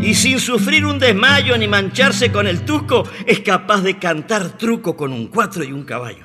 [0.00, 4.96] y sin sufrir un desmayo ni mancharse con el tusco es capaz de cantar truco
[4.96, 6.24] con un cuatro y un caballo.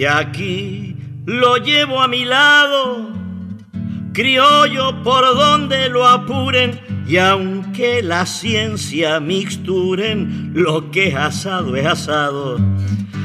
[0.00, 0.96] Y aquí
[1.26, 3.10] lo llevo a mi lado,
[4.14, 11.84] criollo por donde lo apuren, y aunque la ciencia mixturen, lo que es asado es
[11.84, 12.58] asado.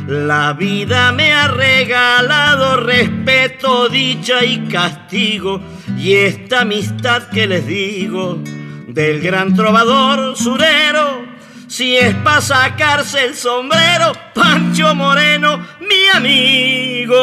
[0.10, 5.62] La vida me ha regalado respeto, dicha y castigo,
[5.98, 8.44] y esta amistad que les digo
[8.90, 11.25] del gran trovador surero
[11.68, 17.16] si es para sacarse el sombrero, Pancho Moreno, mi amigo.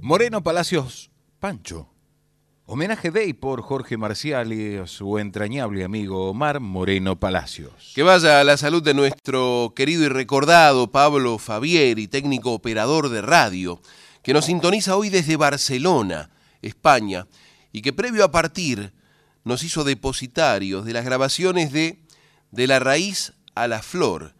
[0.00, 1.88] Moreno Palacios, Pancho.
[2.64, 7.92] Homenaje Day por Jorge Marcial y a su entrañable amigo Omar Moreno Palacios.
[7.94, 13.20] Que vaya a la salud de nuestro querido y recordado Pablo Fabieri, técnico operador de
[13.20, 13.80] radio,
[14.22, 16.30] que nos sintoniza hoy desde Barcelona,
[16.62, 17.26] España
[17.72, 18.92] y que previo a partir
[19.44, 21.98] nos hizo depositarios de las grabaciones de
[22.50, 24.34] De la raíz a la flor,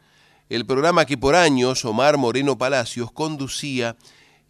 [0.50, 3.96] el programa que por años Omar Moreno Palacios conducía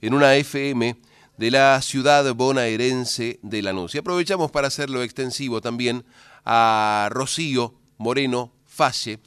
[0.00, 0.96] en una FM
[1.36, 3.94] de la ciudad bonaerense de Lanús.
[3.94, 6.04] Y aprovechamos para hacerlo extensivo también
[6.44, 9.20] a Rocío Moreno Falle,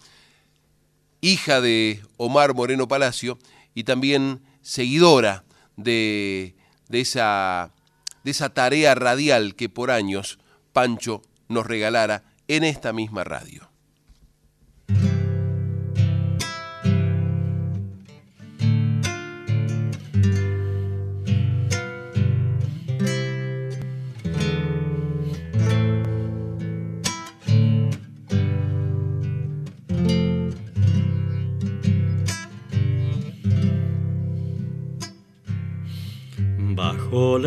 [1.21, 3.37] hija de Omar Moreno Palacio
[3.73, 5.45] y también seguidora
[5.77, 6.55] de,
[6.89, 7.71] de esa
[8.25, 10.39] de esa tarea radial que por años
[10.73, 13.69] Pancho nos regalara en esta misma radio.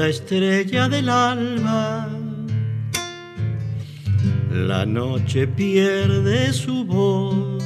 [0.08, 2.08] La estrella del alba.
[4.50, 7.62] La noche pierde su voz,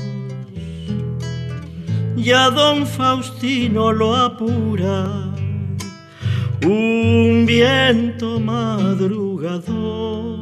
[2.16, 5.32] ya don Faustino lo apura,
[6.64, 10.40] un viento madrugador.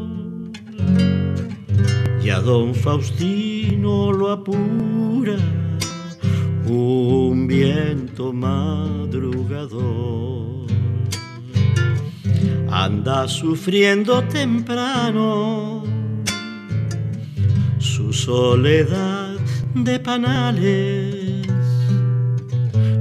[2.22, 5.36] Ya don Faustino lo apura,
[6.66, 10.49] un viento madrugador
[12.70, 15.84] anda sufriendo temprano
[17.78, 19.38] su soledad
[19.74, 21.46] de panales,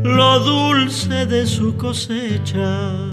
[0.04, 3.10] lo dulce de su cosecha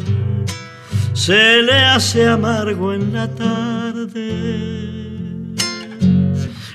[1.17, 4.31] se le hace amargo en la tarde.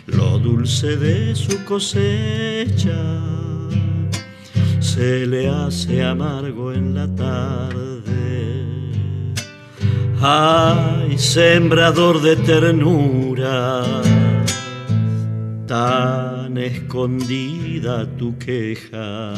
[0.08, 3.22] Lo dulce de su cosecha
[4.80, 8.01] se le hace amargo en la tarde.
[10.24, 13.84] Ay, sembrador de ternura,
[15.66, 19.34] tan escondida tu queja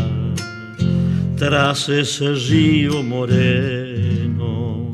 [1.37, 4.91] tras ese río moreno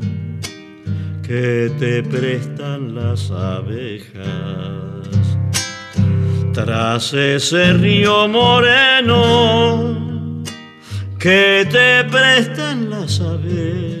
[1.24, 4.20] que te prestan las abejas.
[6.52, 10.04] Tras ese río moreno
[11.18, 13.99] que te prestan las abejas.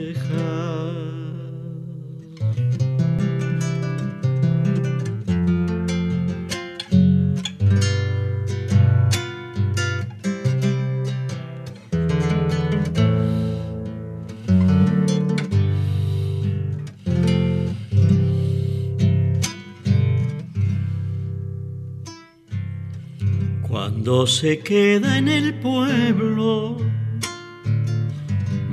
[24.02, 26.78] Cuando se queda en el pueblo,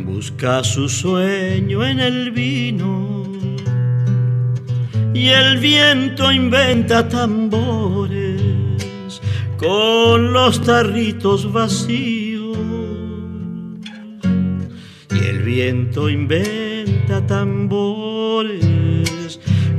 [0.05, 3.23] busca su sueño en el vino.
[5.13, 8.41] Y el viento inventa tambores
[9.57, 12.57] con los tarritos vacíos.
[15.11, 18.61] Y el viento inventa tambores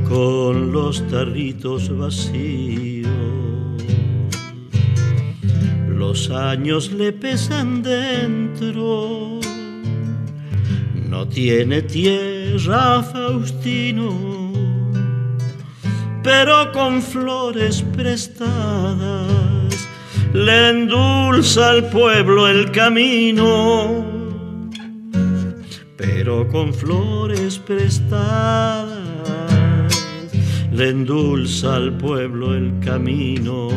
[0.07, 3.58] con los tarritos vacíos
[6.09, 9.39] los años le pesan dentro.
[11.07, 14.11] No tiene tierra Faustino,
[16.23, 19.71] pero con flores prestadas
[20.33, 24.03] le endulza al pueblo el camino.
[25.95, 28.89] Pero con flores prestadas
[30.71, 33.69] le endulza al pueblo el camino.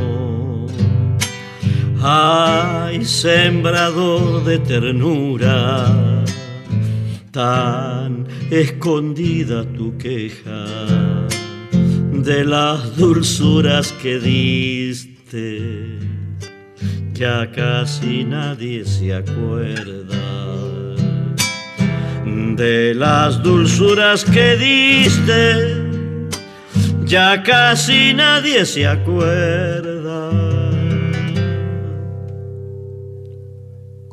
[2.04, 5.86] Ay, sembrador de ternura,
[7.30, 10.66] tan escondida tu queja
[12.12, 16.00] de las dulzuras que diste,
[17.12, 20.16] ya casi nadie se acuerda.
[22.56, 25.86] De las dulzuras que diste,
[27.04, 29.91] ya casi nadie se acuerda.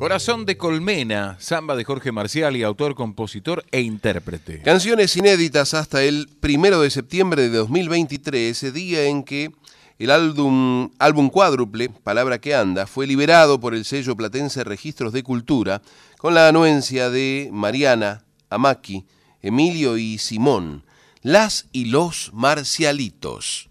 [0.00, 4.62] Corazón de Colmena, samba de Jorge Marcial y autor, compositor e intérprete.
[4.62, 9.52] Canciones inéditas hasta el primero de septiembre de 2023, ese día en que
[9.98, 15.22] el álbum, álbum cuádruple, Palabra que Anda, fue liberado por el sello platense Registros de
[15.22, 15.82] Cultura
[16.16, 19.04] con la anuencia de Mariana, Amaki,
[19.42, 20.82] Emilio y Simón,
[21.20, 23.69] Las y los Marcialitos.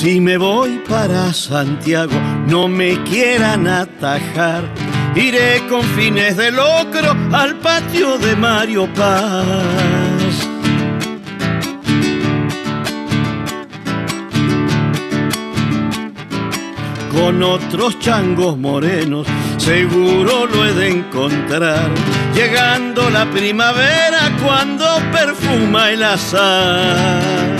[0.00, 2.12] Si me voy para Santiago,
[2.46, 4.62] no me quieran atajar.
[5.16, 9.44] Iré con fines de locro al patio de Mario Paz.
[17.10, 19.26] Con otros changos morenos,
[19.56, 21.90] seguro lo he de encontrar.
[22.36, 27.57] Llegando la primavera cuando perfuma el azar.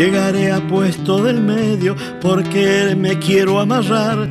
[0.00, 4.30] Llegaré a puesto del medio porque me quiero amarrar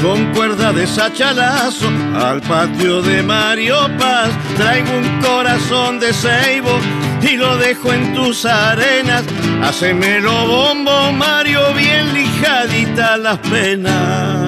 [0.00, 4.30] con cuerda de sachalazo al patio de Mario Paz.
[4.56, 6.78] Traigo un corazón de ceibo
[7.20, 9.24] y lo dejo en tus arenas.
[9.60, 14.41] Hacemelo bombo, Mario, bien lijadita las penas.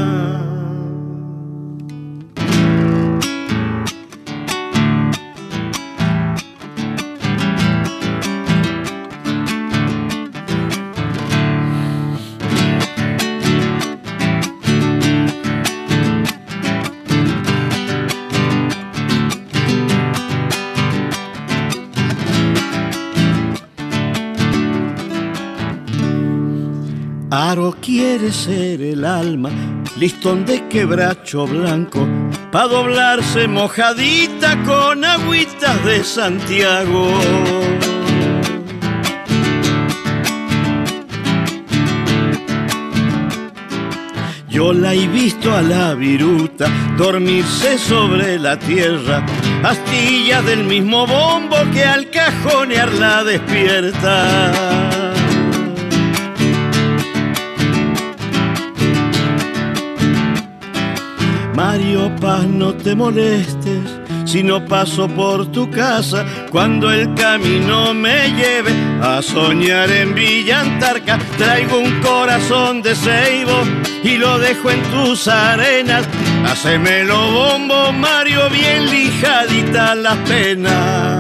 [27.55, 29.49] Aro quiere ser el alma
[29.97, 32.05] listón de quebracho blanco,
[32.51, 37.13] pa' doblarse mojadita con agüitas de Santiago.
[44.49, 46.67] Yo la he visto a la viruta
[46.99, 49.25] dormirse sobre la tierra,
[49.63, 55.14] astilla del mismo bombo que al cajonear la despierta.
[61.67, 63.85] Mario Paz, no te molestes
[64.27, 68.71] si no paso por tu casa cuando el camino me lleve
[69.01, 71.19] a soñar en Villa Antarca.
[71.39, 73.63] Traigo un corazón de ceibo
[74.03, 76.05] y lo dejo en tus arenas.
[76.45, 81.14] Hacemelo bombo, Mario, bien lijadita las penas.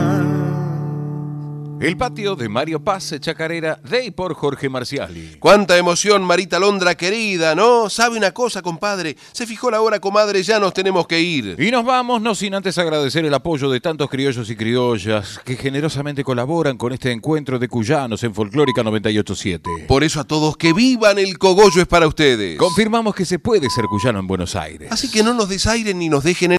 [1.85, 5.37] El patio de Mario Paz, Chacarera, de y por Jorge Marciali.
[5.39, 7.91] Cuánta emoción, Marita Londra querida, ¿no?
[7.91, 9.19] ¿Sabe una cosa, compadre?
[9.33, 11.57] Se fijó la hora, comadre, ya nos tenemos que ir.
[11.59, 15.57] Y nos vamos, no sin antes agradecer el apoyo de tantos criollos y criollas que
[15.57, 19.85] generosamente colaboran con este encuentro de cuyanos en Folclórica 987.
[19.87, 22.57] Por eso a todos que vivan el cogollo es para ustedes.
[22.57, 24.91] Confirmamos que se puede ser cuyano en Buenos Aires.
[24.91, 26.53] Así que no nos desairen ni nos dejen en